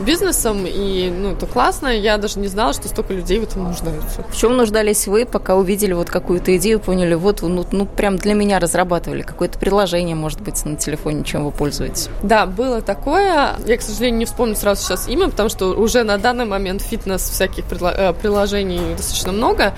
бизнесом, 0.05 0.65
и 0.65 1.09
ну, 1.09 1.31
это 1.31 1.45
классно. 1.45 1.87
Я 1.87 2.17
даже 2.17 2.39
не 2.39 2.47
знала, 2.47 2.73
что 2.73 2.87
столько 2.87 3.13
людей 3.13 3.39
в 3.39 3.43
этом 3.43 3.63
нуждаются. 3.63 4.23
В 4.29 4.35
чем 4.35 4.57
нуждались 4.57 5.07
вы, 5.07 5.25
пока 5.25 5.55
увидели 5.55 5.93
вот 5.93 6.09
какую-то 6.09 6.55
идею, 6.57 6.79
поняли, 6.79 7.13
вот, 7.13 7.41
ну, 7.41 7.65
ну 7.71 7.85
прям 7.85 8.17
для 8.17 8.33
меня 8.33 8.59
разрабатывали 8.59 9.21
какое-то 9.21 9.59
приложение, 9.59 10.15
может 10.15 10.41
быть, 10.41 10.63
на 10.65 10.75
телефоне, 10.75 11.23
чем 11.23 11.45
вы 11.45 11.51
пользуетесь? 11.51 12.09
Да, 12.21 12.45
было 12.45 12.81
такое. 12.81 13.55
Я, 13.65 13.77
к 13.77 13.81
сожалению, 13.81 14.19
не 14.19 14.25
вспомню 14.25 14.55
сразу 14.55 14.83
сейчас 14.83 15.07
имя, 15.07 15.29
потому 15.29 15.49
что 15.49 15.67
уже 15.73 16.03
на 16.03 16.17
данный 16.17 16.45
момент 16.45 16.81
фитнес 16.81 17.21
всяких 17.21 17.65
э, 17.69 18.13
приложений 18.13 18.95
достаточно 18.97 19.31
много. 19.31 19.73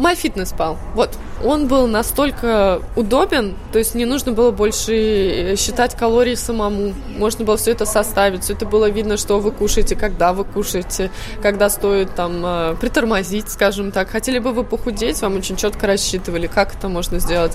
MyFitnessPal. 0.00 0.76
Вот. 0.94 1.10
Он 1.42 1.68
был 1.68 1.86
настолько 1.86 2.82
удобен, 2.96 3.54
то 3.72 3.78
есть 3.78 3.94
не 3.94 4.04
нужно 4.04 4.32
было 4.32 4.50
больше 4.50 4.94
э, 4.94 5.56
считать 5.56 5.94
калории 5.94 6.34
самому. 6.34 6.92
Можно 7.16 7.46
было 7.46 7.56
все 7.56 7.70
это 7.70 7.86
составить, 7.86 8.44
все 8.44 8.52
это 8.52 8.66
было 8.66 8.90
видно, 8.90 9.16
что 9.16 9.38
вы 9.40 9.50
кушаете, 9.50 9.96
когда 9.96 10.34
вы 10.34 10.44
кушаете, 10.44 11.10
когда 11.40 11.70
стоит 11.70 12.14
там 12.14 12.42
э, 12.44 12.76
притормозить, 12.78 13.48
скажем 13.48 13.90
так. 13.90 14.10
Хотели 14.10 14.38
бы 14.38 14.52
вы 14.52 14.64
похудеть, 14.64 15.22
вам 15.22 15.36
очень 15.36 15.56
четко 15.56 15.86
рассчитывали, 15.86 16.46
как 16.46 16.74
это 16.74 16.88
можно 16.88 17.20
сделать. 17.20 17.52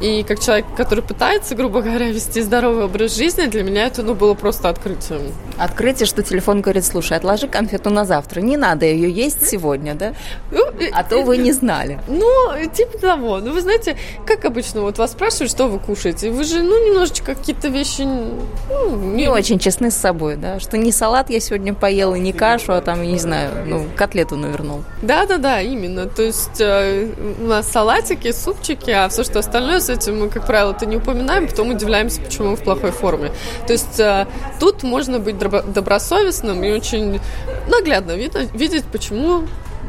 И 0.00 0.22
как 0.22 0.40
человек, 0.40 0.66
который 0.74 1.04
пытается, 1.04 1.54
грубо 1.54 1.82
говоря, 1.82 2.10
вести 2.10 2.40
здоровый 2.40 2.86
образ 2.86 3.16
жизни, 3.16 3.46
для 3.46 3.62
меня 3.62 3.86
это 3.86 4.02
ну, 4.02 4.14
было 4.14 4.32
просто 4.32 4.70
открытием. 4.70 5.20
Открытие, 5.58 6.06
что 6.06 6.22
телефон 6.22 6.62
говорит, 6.62 6.86
слушай, 6.86 7.16
отложи 7.18 7.48
конфету 7.48 7.90
на 7.90 8.06
завтра, 8.06 8.40
не 8.40 8.56
надо 8.56 8.86
ее 8.86 9.10
есть 9.10 9.46
сегодня, 9.46 9.94
да? 9.94 10.14
Ну, 10.50 10.64
а 10.92 11.04
то 11.04 11.20
вы 11.20 11.36
не 11.36 11.52
знали 11.52 11.85
знали. 11.86 12.00
Ну, 12.08 12.52
типа 12.72 12.98
того. 12.98 13.38
Ну, 13.38 13.52
вы 13.52 13.60
знаете, 13.60 13.96
как 14.26 14.44
обычно, 14.44 14.80
вот 14.80 14.98
вас 14.98 15.12
спрашивают, 15.12 15.50
что 15.50 15.68
вы 15.68 15.78
кушаете. 15.78 16.30
Вы 16.30 16.44
же, 16.44 16.62
ну, 16.62 16.86
немножечко 16.86 17.34
какие-то 17.34 17.68
вещи... 17.68 18.02
Ну, 18.02 18.96
не... 18.96 19.22
не 19.22 19.28
очень 19.28 19.58
честны 19.58 19.90
с 19.90 19.96
собой, 19.96 20.36
да? 20.36 20.60
Что 20.60 20.76
не 20.76 20.92
салат 20.92 21.30
я 21.30 21.40
сегодня 21.40 21.74
поела, 21.74 22.14
не 22.14 22.32
кашу, 22.32 22.72
а 22.72 22.80
там, 22.80 23.02
я 23.02 23.12
не 23.12 23.18
знаю, 23.18 23.50
ну, 23.66 23.86
котлету 23.96 24.36
навернул. 24.36 24.82
Да-да-да, 25.02 25.60
именно. 25.60 26.06
То 26.06 26.22
есть 26.22 26.60
э, 26.60 27.08
у 27.40 27.46
нас 27.46 27.68
салатики, 27.68 28.32
супчики, 28.32 28.90
а 28.90 29.08
все, 29.08 29.24
что 29.24 29.38
остальное 29.38 29.80
с 29.80 29.88
этим 29.88 30.20
мы, 30.20 30.28
как 30.28 30.46
правило, 30.46 30.72
это 30.72 30.86
не 30.86 30.96
упоминаем, 30.96 31.48
потом 31.48 31.70
удивляемся, 31.70 32.20
почему 32.20 32.50
мы 32.50 32.56
в 32.56 32.62
плохой 32.62 32.90
форме. 32.90 33.32
То 33.66 33.72
есть 33.72 34.00
э, 34.00 34.26
тут 34.60 34.82
можно 34.82 35.18
быть 35.18 35.38
добросовестным 35.38 36.62
и 36.64 36.72
очень 36.72 37.20
наглядно 37.68 38.12
видно, 38.12 38.46
видеть, 38.54 38.84
почему 38.84 39.44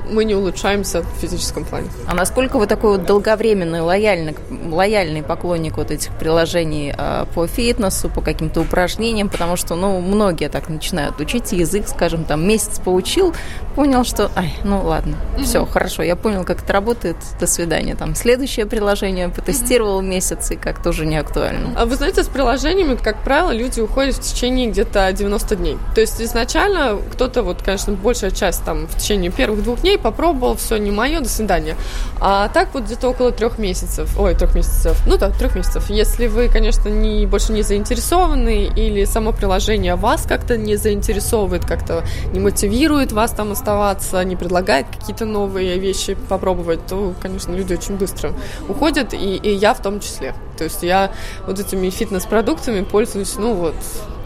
мы 0.09 0.25
не 0.25 0.35
улучшаемся 0.35 1.01
в 1.01 1.07
физическом 1.19 1.65
плане. 1.65 1.87
А 2.07 2.13
насколько 2.13 2.57
вы 2.57 2.67
такой 2.67 2.97
вот 2.97 3.05
долговременный, 3.05 3.81
лояльный, 3.81 4.35
лояльный 4.69 5.23
поклонник 5.23 5.77
вот 5.77 5.91
этих 5.91 6.11
приложений 6.17 6.95
э, 6.97 7.25
по 7.33 7.47
фитнесу, 7.47 8.09
по 8.09 8.21
каким-то 8.21 8.61
упражнениям, 8.61 9.29
потому 9.29 9.55
что, 9.55 9.75
ну, 9.75 9.99
многие 10.01 10.49
так 10.49 10.69
начинают 10.69 11.19
учить 11.19 11.51
язык, 11.51 11.87
скажем, 11.87 12.23
там, 12.23 12.47
месяц 12.47 12.79
поучил, 12.79 13.33
понял, 13.75 14.03
что, 14.03 14.31
ай, 14.35 14.53
ну, 14.63 14.81
ладно, 14.83 15.15
mm-hmm. 15.15 15.43
все, 15.43 15.65
хорошо, 15.65 16.03
я 16.03 16.15
понял, 16.15 16.43
как 16.43 16.63
это 16.63 16.73
работает, 16.73 17.17
до 17.39 17.47
свидания, 17.47 17.95
там, 17.95 18.15
следующее 18.15 18.65
приложение 18.65 19.29
потестировал 19.29 20.01
mm-hmm. 20.01 20.07
месяц, 20.07 20.51
и 20.51 20.55
как 20.55 20.81
тоже 20.81 21.05
не 21.05 21.17
актуально. 21.17 21.73
А 21.75 21.85
вы 21.85 21.95
знаете, 21.95 22.23
с 22.23 22.27
приложениями, 22.27 22.95
как 22.95 23.23
правило, 23.23 23.51
люди 23.51 23.79
уходят 23.79 24.15
в 24.15 24.21
течение 24.21 24.69
где-то 24.69 25.11
90 25.11 25.55
дней. 25.55 25.77
То 25.95 26.01
есть 26.01 26.21
изначально 26.21 26.97
кто-то, 27.13 27.43
вот, 27.43 27.61
конечно, 27.61 27.93
большая 27.93 28.31
часть 28.31 28.63
там 28.63 28.87
в 28.87 28.95
течение 28.97 29.31
первых 29.31 29.63
двух 29.63 29.81
дней 29.81 29.96
попробовал, 29.97 30.55
все, 30.55 30.77
не 30.77 30.91
мое, 30.91 31.19
до 31.19 31.29
свидания. 31.29 31.75
А 32.19 32.49
так 32.49 32.73
вот 32.73 32.83
где-то 32.83 33.09
около 33.09 33.31
трех 33.31 33.57
месяцев, 33.57 34.17
ой, 34.17 34.35
трех 34.35 34.55
месяцев, 34.55 35.01
ну 35.05 35.17
да, 35.17 35.29
трех 35.29 35.55
месяцев. 35.55 35.89
Если 35.89 36.27
вы, 36.27 36.47
конечно, 36.49 36.89
не, 36.89 37.25
больше 37.25 37.53
не 37.53 37.61
заинтересованы 37.61 38.65
или 38.65 39.05
само 39.05 39.31
приложение 39.31 39.95
вас 39.95 40.25
как-то 40.25 40.57
не 40.57 40.75
заинтересовывает, 40.75 41.65
как-то 41.65 42.03
не 42.33 42.39
мотивирует 42.39 43.11
вас 43.11 43.31
там 43.31 43.51
оставаться, 43.51 44.23
не 44.23 44.35
предлагает 44.35 44.87
какие-то 44.87 45.25
новые 45.25 45.77
вещи 45.79 46.15
попробовать, 46.29 46.85
то, 46.87 47.13
конечно, 47.21 47.53
люди 47.53 47.73
очень 47.73 47.95
быстро 47.95 48.33
уходят, 48.67 49.13
и, 49.13 49.35
и 49.35 49.53
я 49.53 49.73
в 49.73 49.81
том 49.81 49.99
числе. 49.99 50.33
То 50.57 50.65
есть 50.65 50.83
я 50.83 51.11
вот 51.45 51.59
этими 51.59 51.89
фитнес-продуктами 51.89 52.83
пользуюсь, 52.83 53.35
ну 53.37 53.53
вот, 53.53 53.75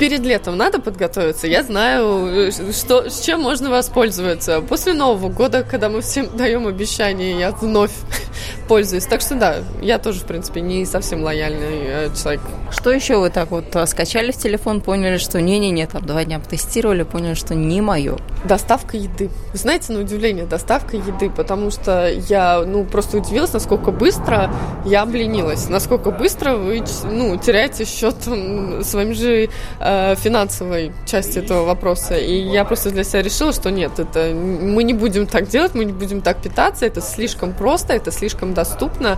перед 0.02 0.22
летом 0.22 0.58
надо 0.58 0.82
подготовиться. 0.82 1.46
Я 1.46 1.62
знаю, 1.62 2.52
что, 2.72 3.08
с 3.08 3.22
чем 3.22 3.40
можно 3.42 3.70
воспользоваться. 3.70 4.62
После 4.62 4.94
Нового 4.94 5.30
года, 5.30 5.64
когда 5.64 5.90
мы 5.90 6.02
всем 6.02 6.28
даем 6.36 6.66
обещание, 6.66 7.38
я 7.38 7.52
вновь 7.52 7.92
пользуюсь. 8.68 9.06
Так 9.06 9.22
что 9.22 9.36
да, 9.36 9.58
я 9.80 10.00
тоже, 10.00 10.22
в 10.22 10.24
принципе, 10.24 10.62
не 10.62 10.86
совсем 10.86 11.22
лояльный 11.22 11.82
э, 11.84 12.10
человек. 12.20 12.42
Что 12.72 12.90
еще 12.90 13.18
вы 13.18 13.30
так 13.30 13.52
вот 13.52 13.76
э, 13.76 13.86
скачали 13.86 14.32
в 14.32 14.38
телефон, 14.38 14.82
поняли, 14.82 15.18
что 15.18 15.40
не-не-не, 15.40 15.86
там 15.86 16.04
два 16.04 16.24
дня 16.24 16.40
потестировали, 16.40 17.04
поняли, 17.04 17.36
что 17.36 17.54
не 17.54 17.80
мое? 17.82 18.18
Доставка 18.44 18.98
еды. 18.98 19.30
Вы 19.52 19.58
знаете, 19.60 19.94
на 19.94 20.00
удивление, 20.00 20.48
доставка 20.48 20.98
еды, 20.98 21.30
потому 21.30 21.70
что 21.70 22.10
я, 22.10 22.64
ну, 22.66 22.86
просто 22.86 23.18
удивилась, 23.18 23.54
насколько 23.54 23.92
быстро 23.92 24.52
я 24.84 25.04
обленилась, 25.04 25.70
насколько 25.70 26.10
быстро 26.22 26.56
вы, 26.56 26.84
ну, 27.04 27.38
теряете 27.38 27.86
счет 27.86 28.16
своим 28.86 29.14
же 29.14 29.50
э, 29.80 30.16
финансовой 30.16 30.92
части 31.06 31.40
этого 31.40 31.66
вопроса. 31.66 32.16
И 32.16 32.34
я 32.34 32.64
просто 32.64 32.92
для 32.92 33.04
себя 33.04 33.24
решила, 33.24 33.54
что 33.54 33.72
нет, 33.72 34.00
это 34.00 34.34
мы 34.36 34.84
не 34.84 34.94
будем 34.94 35.26
так 35.26 35.48
делать, 35.48 35.74
мы 35.74 35.86
не 35.86 35.94
будем 35.94 36.22
так 36.22 36.38
питаться, 36.42 36.86
это 36.86 37.02
слишком 37.02 37.54
просто, 37.54 37.94
это 37.94 38.12
слишком 38.12 38.54
доступно, 38.54 39.18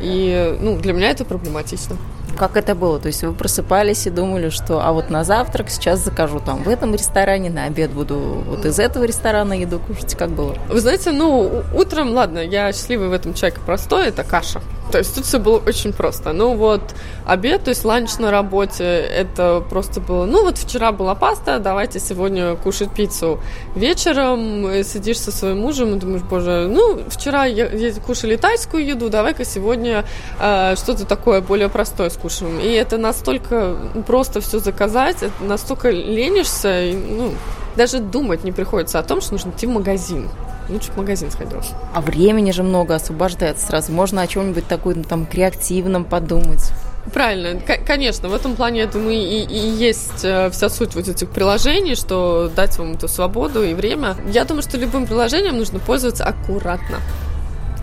и 0.00 0.56
ну, 0.60 0.78
для 0.78 0.92
меня 0.92 1.10
это 1.10 1.24
проблематично. 1.24 1.96
Как 2.36 2.56
это 2.56 2.74
было? 2.74 2.98
То 2.98 3.08
есть 3.08 3.22
вы 3.22 3.32
просыпались 3.32 4.06
и 4.06 4.10
думали, 4.10 4.48
что 4.50 4.84
а 4.84 4.92
вот 4.92 5.10
на 5.10 5.24
завтрак 5.24 5.70
сейчас 5.70 6.00
закажу 6.00 6.40
там 6.40 6.62
в 6.62 6.68
этом 6.68 6.92
ресторане, 6.92 7.50
на 7.50 7.64
обед 7.64 7.90
буду 7.92 8.16
вот 8.46 8.64
из 8.64 8.78
этого 8.78 9.04
ресторана 9.04 9.52
еду 9.54 9.78
кушать. 9.78 10.14
Как 10.14 10.30
было? 10.30 10.56
Вы 10.68 10.80
знаете, 10.80 11.12
ну, 11.12 11.62
утром, 11.74 12.12
ладно, 12.12 12.38
я 12.38 12.72
счастливый 12.72 13.08
в 13.08 13.12
этом 13.12 13.34
человек 13.34 13.60
простой, 13.60 14.08
это 14.08 14.24
каша. 14.24 14.60
То 14.90 14.98
есть 14.98 15.14
тут 15.14 15.24
все 15.24 15.38
было 15.38 15.58
очень 15.58 15.92
просто. 15.92 16.32
Ну 16.32 16.54
вот 16.54 16.82
обед, 17.26 17.64
то 17.64 17.70
есть 17.70 17.84
ланч 17.84 18.18
на 18.18 18.30
работе, 18.30 18.84
это 18.84 19.64
просто 19.68 20.00
было, 20.00 20.26
ну 20.26 20.44
вот 20.44 20.58
вчера 20.58 20.92
была 20.92 21.14
паста, 21.14 21.58
давайте 21.58 21.98
сегодня 21.98 22.54
кушать 22.56 22.90
пиццу. 22.92 23.40
Вечером 23.74 24.66
э, 24.66 24.84
сидишь 24.84 25.18
со 25.18 25.32
своим 25.32 25.60
мужем 25.60 25.96
и 25.96 25.98
думаешь, 25.98 26.22
боже, 26.22 26.68
ну 26.70 27.02
вчера 27.08 27.44
я, 27.46 27.66
я 27.66 27.92
кушали 27.94 28.36
тайскую 28.36 28.84
еду, 28.84 29.08
давай-ка 29.08 29.44
сегодня 29.44 30.04
э, 30.38 30.74
что-то 30.76 31.06
такое 31.06 31.40
более 31.40 31.68
простое 31.68 32.10
скушаем. 32.24 32.58
И 32.58 32.70
это 32.72 32.98
настолько 32.98 33.76
просто 34.06 34.40
все 34.40 34.58
заказать, 34.58 35.22
это 35.22 35.44
настолько 35.44 35.90
ленишься, 35.90 36.84
и, 36.84 36.94
ну, 36.94 37.32
даже 37.76 37.98
думать 37.98 38.44
не 38.44 38.52
приходится 38.52 38.98
о 38.98 39.02
том, 39.02 39.20
что 39.20 39.32
нужно 39.32 39.50
идти 39.50 39.66
в 39.66 39.70
магазин 39.70 40.28
лучше 40.70 40.92
в 40.92 40.96
магазин 40.96 41.30
сходил. 41.30 41.60
А 41.92 42.00
времени 42.00 42.50
же 42.50 42.62
много 42.62 42.94
освобождается 42.94 43.66
сразу. 43.66 43.92
Можно 43.92 44.22
о 44.22 44.26
чем-нибудь 44.26 44.66
такой 44.66 44.94
ну, 44.94 45.02
там 45.02 45.26
креативном 45.26 46.06
подумать. 46.06 46.72
Правильно, 47.12 47.60
конечно, 47.86 48.30
в 48.30 48.34
этом 48.34 48.56
плане, 48.56 48.80
я 48.80 48.86
думаю, 48.86 49.14
и, 49.14 49.44
и 49.44 49.58
есть 49.58 50.24
э, 50.24 50.48
вся 50.48 50.70
суть 50.70 50.94
вот 50.94 51.06
этих 51.06 51.28
приложений, 51.28 51.96
что 51.96 52.50
дать 52.56 52.78
вам 52.78 52.92
эту 52.92 53.08
свободу 53.08 53.62
и 53.62 53.74
время. 53.74 54.16
Я 54.32 54.44
думаю, 54.46 54.62
что 54.62 54.78
любым 54.78 55.06
приложением 55.06 55.58
нужно 55.58 55.80
пользоваться 55.80 56.24
аккуратно. 56.24 57.00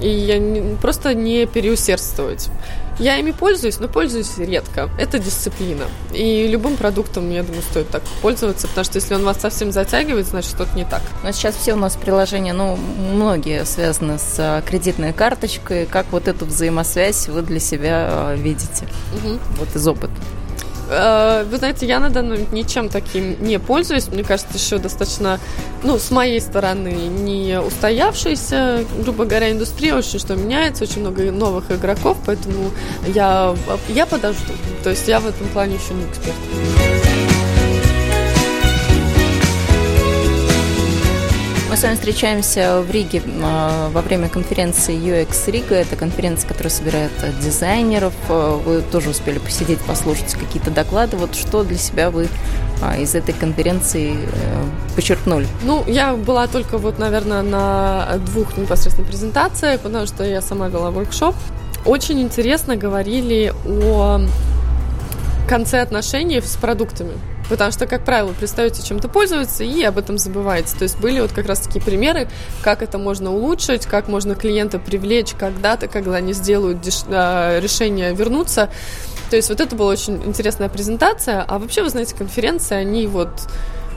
И 0.01 0.09
я 0.09 0.39
не, 0.39 0.75
просто 0.77 1.13
не 1.13 1.45
переусердствовать. 1.45 2.49
Я 2.99 3.17
ими 3.17 3.31
пользуюсь, 3.31 3.79
но 3.79 3.87
пользуюсь 3.87 4.37
редко. 4.37 4.89
Это 4.99 5.17
дисциплина. 5.17 5.85
И 6.13 6.47
любым 6.47 6.77
продуктом, 6.77 7.31
я 7.31 7.43
думаю, 7.43 7.63
стоит 7.63 7.89
так 7.89 8.03
пользоваться, 8.21 8.67
потому 8.67 8.85
что 8.85 8.97
если 8.97 9.15
он 9.15 9.23
вас 9.23 9.39
совсем 9.39 9.71
затягивает, 9.71 10.27
значит 10.27 10.51
что-то 10.51 10.75
не 10.75 10.85
так. 10.85 11.01
Но 11.23 11.31
сейчас 11.31 11.55
все 11.55 11.73
у 11.73 11.77
нас 11.77 11.95
приложения, 11.95 12.53
ну, 12.53 12.75
многие 12.75 13.65
связаны 13.65 14.19
с 14.19 14.35
а, 14.37 14.61
кредитной 14.61 15.13
карточкой. 15.13 15.85
Как 15.85 16.07
вот 16.11 16.27
эту 16.27 16.45
взаимосвязь 16.45 17.27
вы 17.27 17.41
для 17.41 17.59
себя 17.59 18.07
а, 18.09 18.35
видите? 18.35 18.87
Угу. 19.15 19.39
Вот 19.59 19.75
из 19.75 19.87
опыта. 19.87 20.13
Э, 20.91 21.45
вы 21.49 21.57
знаете, 21.57 21.85
я 21.85 21.99
на 21.99 22.09
данный 22.09 22.31
момент 22.31 22.51
ничем 22.51 22.89
таким 22.89 23.41
не 23.41 23.59
пользуюсь. 23.59 24.09
Мне 24.09 24.23
кажется, 24.23 24.57
еще 24.57 24.77
достаточно, 24.77 25.39
ну, 25.83 25.97
с 25.97 26.11
моей 26.11 26.41
стороны, 26.41 26.91
не 26.91 27.59
устоявшаяся, 27.59 28.85
грубо 28.99 29.25
говоря, 29.25 29.51
индустрия 29.51 29.95
очень 29.95 30.19
что 30.19 30.35
меняется, 30.35 30.83
очень 30.83 31.01
много 31.01 31.31
новых 31.31 31.71
игроков, 31.71 32.17
поэтому 32.25 32.71
я, 33.07 33.55
я 33.87 34.05
подожду. 34.05 34.53
То 34.83 34.89
есть 34.89 35.07
я 35.07 35.19
в 35.19 35.27
этом 35.27 35.47
плане 35.47 35.75
еще 35.75 35.93
не 35.93 36.03
эксперт. 36.03 37.00
С 41.81 41.83
вами 41.83 41.95
встречаемся 41.95 42.81
в 42.81 42.91
Риге 42.91 43.23
а, 43.41 43.89
во 43.89 44.03
время 44.03 44.29
конференции 44.29 44.95
UX 44.95 45.49
Рига. 45.49 45.73
Это 45.73 45.95
конференция, 45.95 46.47
которая 46.47 46.69
собирает 46.69 47.11
дизайнеров. 47.41 48.13
А, 48.29 48.55
вы 48.57 48.83
тоже 48.83 49.09
успели 49.09 49.39
посидеть, 49.39 49.79
послушать 49.79 50.35
какие-то 50.35 50.69
доклады. 50.69 51.17
Вот 51.17 51.33
что 51.33 51.63
для 51.63 51.79
себя 51.79 52.11
вы 52.11 52.27
а, 52.83 52.99
из 52.99 53.15
этой 53.15 53.33
конференции 53.33 54.13
э, 54.13 54.95
почерпнули? 54.95 55.47
Ну, 55.63 55.83
я 55.87 56.13
была 56.13 56.45
только 56.45 56.77
вот, 56.77 56.99
наверное, 56.99 57.41
на 57.41 58.19
двух 58.27 58.57
непосредственно 58.57 59.07
презентациях, 59.07 59.81
потому 59.81 60.05
что 60.05 60.23
я 60.23 60.41
сама 60.41 60.67
вела 60.67 60.91
воркшоп. 60.91 61.33
Очень 61.83 62.21
интересно 62.21 62.75
говорили 62.75 63.55
о 63.67 64.21
конце 65.49 65.81
отношений 65.81 66.41
с 66.41 66.57
продуктами. 66.57 67.13
Потому 67.51 67.73
что, 67.73 67.85
как 67.85 68.05
правило, 68.05 68.33
перестаете 68.33 68.81
чем-то 68.81 69.09
пользоваться 69.09 69.65
и 69.65 69.83
об 69.83 69.97
этом 69.97 70.17
забываете. 70.17 70.73
То 70.77 70.83
есть 70.83 70.97
были 70.99 71.19
вот 71.19 71.33
как 71.33 71.47
раз 71.47 71.59
такие 71.59 71.83
примеры, 71.83 72.29
как 72.61 72.81
это 72.81 72.97
можно 72.97 73.29
улучшить, 73.29 73.85
как 73.85 74.07
можно 74.07 74.35
клиента 74.35 74.79
привлечь 74.79 75.33
когда-то, 75.37 75.89
когда 75.89 76.15
они 76.15 76.31
сделают 76.31 76.77
а, 77.09 77.59
решение 77.59 78.13
вернуться. 78.15 78.69
То 79.29 79.35
есть 79.35 79.49
вот 79.49 79.59
это 79.59 79.75
была 79.75 79.91
очень 79.91 80.23
интересная 80.23 80.69
презентация. 80.69 81.43
А 81.45 81.59
вообще, 81.59 81.83
вы 81.83 81.89
знаете, 81.89 82.15
конференции, 82.15 82.75
они 82.75 83.05
вот 83.05 83.29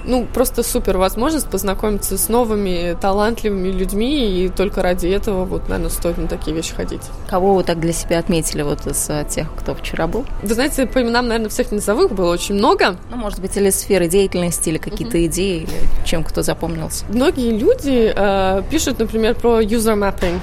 ну, 0.05 0.27
просто 0.33 0.62
супер 0.62 0.99
возможность 0.99 1.49
познакомиться 1.49 2.19
с 2.19 2.29
новыми 2.29 2.97
талантливыми 3.01 3.69
людьми, 3.69 4.45
и 4.45 4.49
только 4.49 4.83
ради 4.83 5.07
этого, 5.09 5.45
вот, 5.45 5.69
наверное, 5.69 5.90
стоит 5.90 6.19
на 6.19 6.29
такие 6.29 6.55
вещи 6.55 6.75
ходить. 6.75 7.03
Кого 7.29 7.55
вы 7.55 7.64
так 7.64 7.81
для 7.81 7.93
себя 7.93 8.19
отметили 8.19 8.62
вот 8.62 8.87
из 8.87 9.09
э, 9.09 9.25
тех, 9.29 9.49
кто 9.57 9.75
вчера 9.75 10.07
был? 10.07 10.25
Вы 10.43 10.55
знаете, 10.55 10.87
по 10.87 11.03
именам, 11.03 11.29
наверное, 11.29 11.49
всех 11.49 11.73
низовых 11.73 12.12
было 12.12 12.33
очень 12.33 12.55
много. 12.55 12.97
Ну, 13.11 13.17
может 13.17 13.40
быть, 13.40 13.57
или 13.57 13.71
сферы 13.71 14.09
деятельности, 14.09 14.69
или 14.69 14.79
какие-то 14.79 15.17
mm-hmm. 15.19 15.27
идеи, 15.27 15.57
или 15.62 16.05
чем 16.05 16.25
кто 16.25 16.43
запомнился. 16.43 17.05
Многие 17.09 17.57
люди 17.57 18.12
э, 18.14 18.62
пишут, 18.71 18.99
например, 18.99 19.35
про 19.35 19.61
user 19.62 19.97
mapping, 19.97 20.40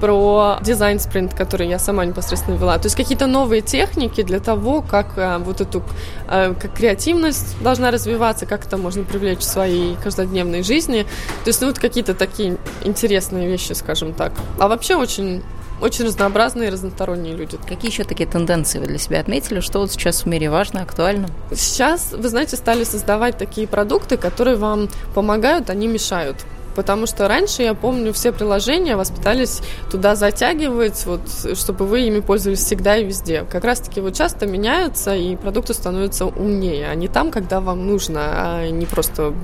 про 0.00 0.58
дизайн-спринт, 0.62 1.34
который 1.34 1.68
я 1.68 1.78
сама 1.78 2.04
непосредственно 2.04 2.56
вела. 2.56 2.78
То 2.78 2.86
есть 2.86 2.96
какие-то 2.96 3.26
новые 3.26 3.62
техники 3.62 4.22
для 4.22 4.40
того, 4.40 4.82
как 4.82 5.16
э, 5.16 5.38
вот 5.38 5.60
эту 5.60 5.82
э, 6.28 6.54
как 6.60 6.74
креативность 6.74 7.60
должна 7.62 7.90
развиваться, 7.90 8.46
как 8.46 8.66
это 8.66 8.76
можно 8.76 9.04
привлечь 9.04 9.40
в 9.40 9.44
своей 9.44 9.96
каждодневной 9.96 10.62
жизни. 10.62 11.02
То 11.44 11.48
есть 11.48 11.60
ну, 11.60 11.68
вот 11.68 11.78
какие-то 11.78 12.14
такие 12.14 12.56
интересные 12.84 13.48
вещи, 13.48 13.72
скажем 13.72 14.12
так. 14.14 14.32
А 14.58 14.68
вообще 14.68 14.96
очень 14.96 15.42
очень 15.80 16.06
разнообразные 16.06 16.68
и 16.68 16.72
разносторонние 16.72 17.36
люди. 17.36 17.56
Какие 17.68 17.90
еще 17.90 18.04
такие 18.04 18.28
тенденции 18.28 18.80
вы 18.80 18.86
для 18.86 18.98
себя 18.98 19.20
отметили? 19.20 19.60
Что 19.60 19.78
вот 19.78 19.92
сейчас 19.92 20.22
в 20.22 20.26
мире 20.26 20.50
важно, 20.50 20.82
актуально? 20.82 21.28
Сейчас, 21.52 22.12
вы 22.12 22.28
знаете, 22.28 22.56
стали 22.56 22.84
создавать 22.84 23.38
такие 23.38 23.68
продукты, 23.68 24.16
которые 24.16 24.56
вам 24.56 24.88
помогают, 25.14 25.70
они 25.70 25.86
мешают. 25.86 26.36
Потому 26.78 27.06
что 27.06 27.26
раньше, 27.26 27.64
я 27.64 27.74
помню, 27.74 28.12
все 28.12 28.30
приложения 28.30 28.94
вас 28.94 29.10
пытались 29.10 29.62
туда 29.90 30.14
затягивать, 30.14 31.06
вот, 31.06 31.22
чтобы 31.58 31.86
вы 31.86 32.02
ими 32.02 32.20
пользовались 32.20 32.60
всегда 32.60 32.96
и 32.96 33.04
везде. 33.04 33.44
Как 33.50 33.64
раз-таки 33.64 34.00
вот 34.00 34.14
часто 34.14 34.46
меняются, 34.46 35.12
и 35.12 35.34
продукты 35.34 35.74
становятся 35.74 36.26
умнее. 36.26 36.88
Они 36.88 37.08
там, 37.08 37.32
когда 37.32 37.60
вам 37.60 37.84
нужно, 37.84 38.20
а 38.22 38.70
не 38.70 38.86
просто 38.86 39.34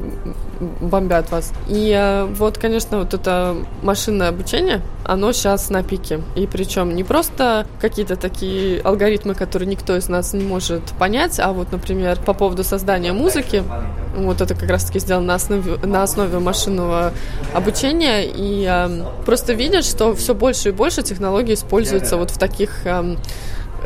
бомбят 0.81 1.33
вас. 1.33 1.53
И 1.67 1.93
э, 1.93 2.27
вот, 2.27 2.59
конечно, 2.59 3.01
вот 3.01 3.15
это 3.15 3.57
машинное 3.83 4.29
обучение, 4.29 4.81
оно 5.05 5.33
сейчас 5.33 5.71
на 5.71 5.83
пике. 5.83 6.21
И 6.37 6.47
причем 6.47 6.95
не 6.95 7.03
просто 7.03 7.67
какие-то 7.81 8.15
такие 8.15 8.81
алгоритмы, 8.81 9.35
которые 9.35 9.69
никто 9.69 9.97
из 9.97 10.09
нас 10.09 10.35
не 10.35 10.45
может 10.45 10.85
понять, 11.01 11.41
а 11.41 11.53
вот, 11.53 11.73
например, 11.73 12.17
по 12.25 12.33
поводу 12.33 12.63
создания 12.63 13.13
музыки, 13.13 13.65
вот 14.17 14.41
это 14.41 14.55
как 14.55 14.69
раз-таки 14.69 14.99
сделано 14.99 15.27
на 15.27 15.35
основе, 15.35 15.77
на 15.87 16.03
основе 16.03 16.39
машинного 16.39 17.13
обучения, 17.53 18.25
и 18.25 18.67
э, 18.69 19.05
просто 19.25 19.53
видят, 19.53 19.85
что 19.85 20.15
все 20.15 20.35
больше 20.35 20.71
и 20.71 20.73
больше 20.73 21.03
технологий 21.03 21.55
используются 21.55 22.17
вот 22.17 22.31
в 22.31 22.39
таких 22.39 22.87
э, 22.87 23.17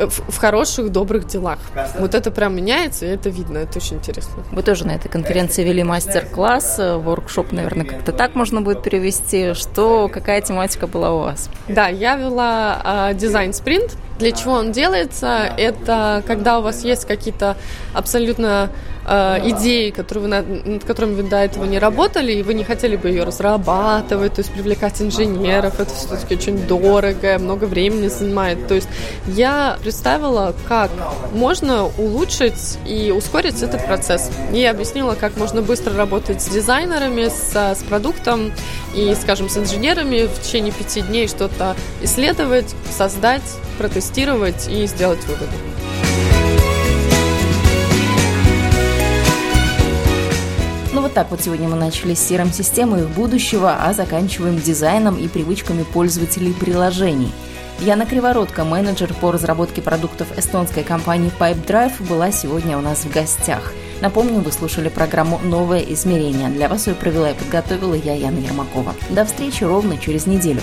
в, 0.07 0.33
в 0.33 0.39
хороших, 0.39 0.91
добрых 0.91 1.27
делах. 1.27 1.59
Вот 1.99 2.15
это 2.15 2.31
прям 2.31 2.57
меняется, 2.57 3.07
и 3.07 3.09
это 3.09 3.29
видно, 3.29 3.59
это 3.59 3.79
очень 3.79 3.97
интересно. 3.97 4.45
Вы 4.53 4.63
тоже 4.63 4.87
на 4.87 4.93
этой 4.93 5.09
конференции 5.09 5.65
вели 5.65 5.83
мастер-класс, 5.83 6.77
э, 6.79 6.97
воркшоп, 6.97 7.53
наверное, 7.53 7.85
как-то 7.85 8.13
так 8.13 8.35
можно 8.35 8.61
будет 8.61 8.83
перевести. 8.83 9.55
Что, 9.55 10.09
какая 10.09 10.41
тематика 10.41 10.87
была 10.87 11.13
у 11.13 11.19
вас? 11.21 11.51
Да, 11.69 11.89
я 11.89 12.17
вела 12.17 13.11
э, 13.11 13.15
дизайн-спринт, 13.15 13.97
Для 14.19 14.33
чего 14.33 14.53
он 14.55 14.73
делается? 14.73 15.53
Это 15.57 16.23
когда 16.27 16.59
у 16.59 16.63
вас 16.63 16.85
есть 16.85 17.05
какие-то 17.05 17.57
абсолютно 17.95 18.71
э, 19.07 19.39
идеи, 19.51 19.91
которые 19.91 20.23
вы, 20.23 20.29
над, 20.29 20.85
которыми 20.85 21.15
вы 21.15 21.23
до 21.23 21.37
этого 21.37 21.65
не 21.65 21.79
работали, 21.79 22.33
и 22.33 22.43
вы 22.43 22.55
не 22.55 22.65
хотели 22.65 22.97
бы 22.97 23.09
ее 23.09 23.25
разрабатывать, 23.25 24.35
то 24.35 24.41
есть 24.41 24.53
привлекать 24.53 25.01
инженеров, 25.01 25.79
это 25.79 25.93
все-таки 25.95 26.35
очень 26.35 26.67
дорого, 26.67 27.39
много 27.39 27.65
времени 27.65 28.09
занимает. 28.09 28.67
То 28.67 28.75
есть 28.75 28.89
я 29.27 29.79
представила, 29.83 30.55
как 30.67 30.91
можно 31.33 31.87
улучшить 31.87 32.79
и 32.87 33.13
ускорить 33.17 33.63
этот 33.63 33.85
процесс. 33.87 34.31
И 34.53 34.59
я 34.59 34.73
объяснила, 34.73 35.15
как 35.15 35.37
можно 35.37 35.63
быстро 35.63 35.95
работать 35.95 36.43
с 36.43 36.49
дизайнерами, 36.49 37.29
с, 37.29 37.55
с 37.55 37.83
продуктом 37.85 38.53
и, 38.95 39.15
скажем, 39.21 39.49
с 39.49 39.57
инженерами 39.57 40.27
в 40.27 40.43
течение 40.43 40.73
пяти 40.73 41.03
дней 41.03 41.29
что-то 41.29 41.77
исследовать, 42.03 42.75
создать, 42.91 43.43
протестировать 43.79 44.08
и 44.69 44.87
сделать 44.87 45.25
выводы. 45.27 45.53
Ну 50.93 51.03
вот 51.03 51.13
так 51.13 51.31
вот 51.31 51.41
сегодня 51.43 51.69
мы 51.69 51.77
начали 51.77 52.15
с 52.15 52.31
CRM-системы 52.31 53.01
их 53.01 53.11
будущего, 53.11 53.77
а 53.81 53.93
заканчиваем 53.93 54.59
дизайном 54.59 55.17
и 55.17 55.29
привычками 55.29 55.85
пользователей 55.85 56.53
приложений. 56.53 57.33
Яна 57.81 58.07
Кривородка, 58.07 58.65
менеджер 58.65 59.15
по 59.15 59.31
разработке 59.31 59.81
продуктов 59.81 60.37
эстонской 60.37 60.83
компании 60.83 61.31
PipeDrive, 61.39 62.09
была 62.09 62.33
сегодня 62.33 62.77
у 62.77 62.81
нас 62.81 63.05
в 63.05 63.13
гостях. 63.13 63.73
Напомню, 64.01 64.41
вы 64.41 64.51
слушали 64.51 64.89
программу 64.89 65.39
«Новое 65.45 65.81
измерение». 65.81 66.49
Для 66.49 66.69
вас 66.69 66.89
ее 66.89 66.95
провела 66.95 67.31
и 67.31 67.35
подготовила 67.35 67.95
я, 67.95 68.15
Яна 68.15 68.39
Ермакова. 68.39 68.95
До 69.11 69.25
встречи 69.25 69.63
ровно 69.63 69.97
через 69.97 70.27
неделю. 70.27 70.63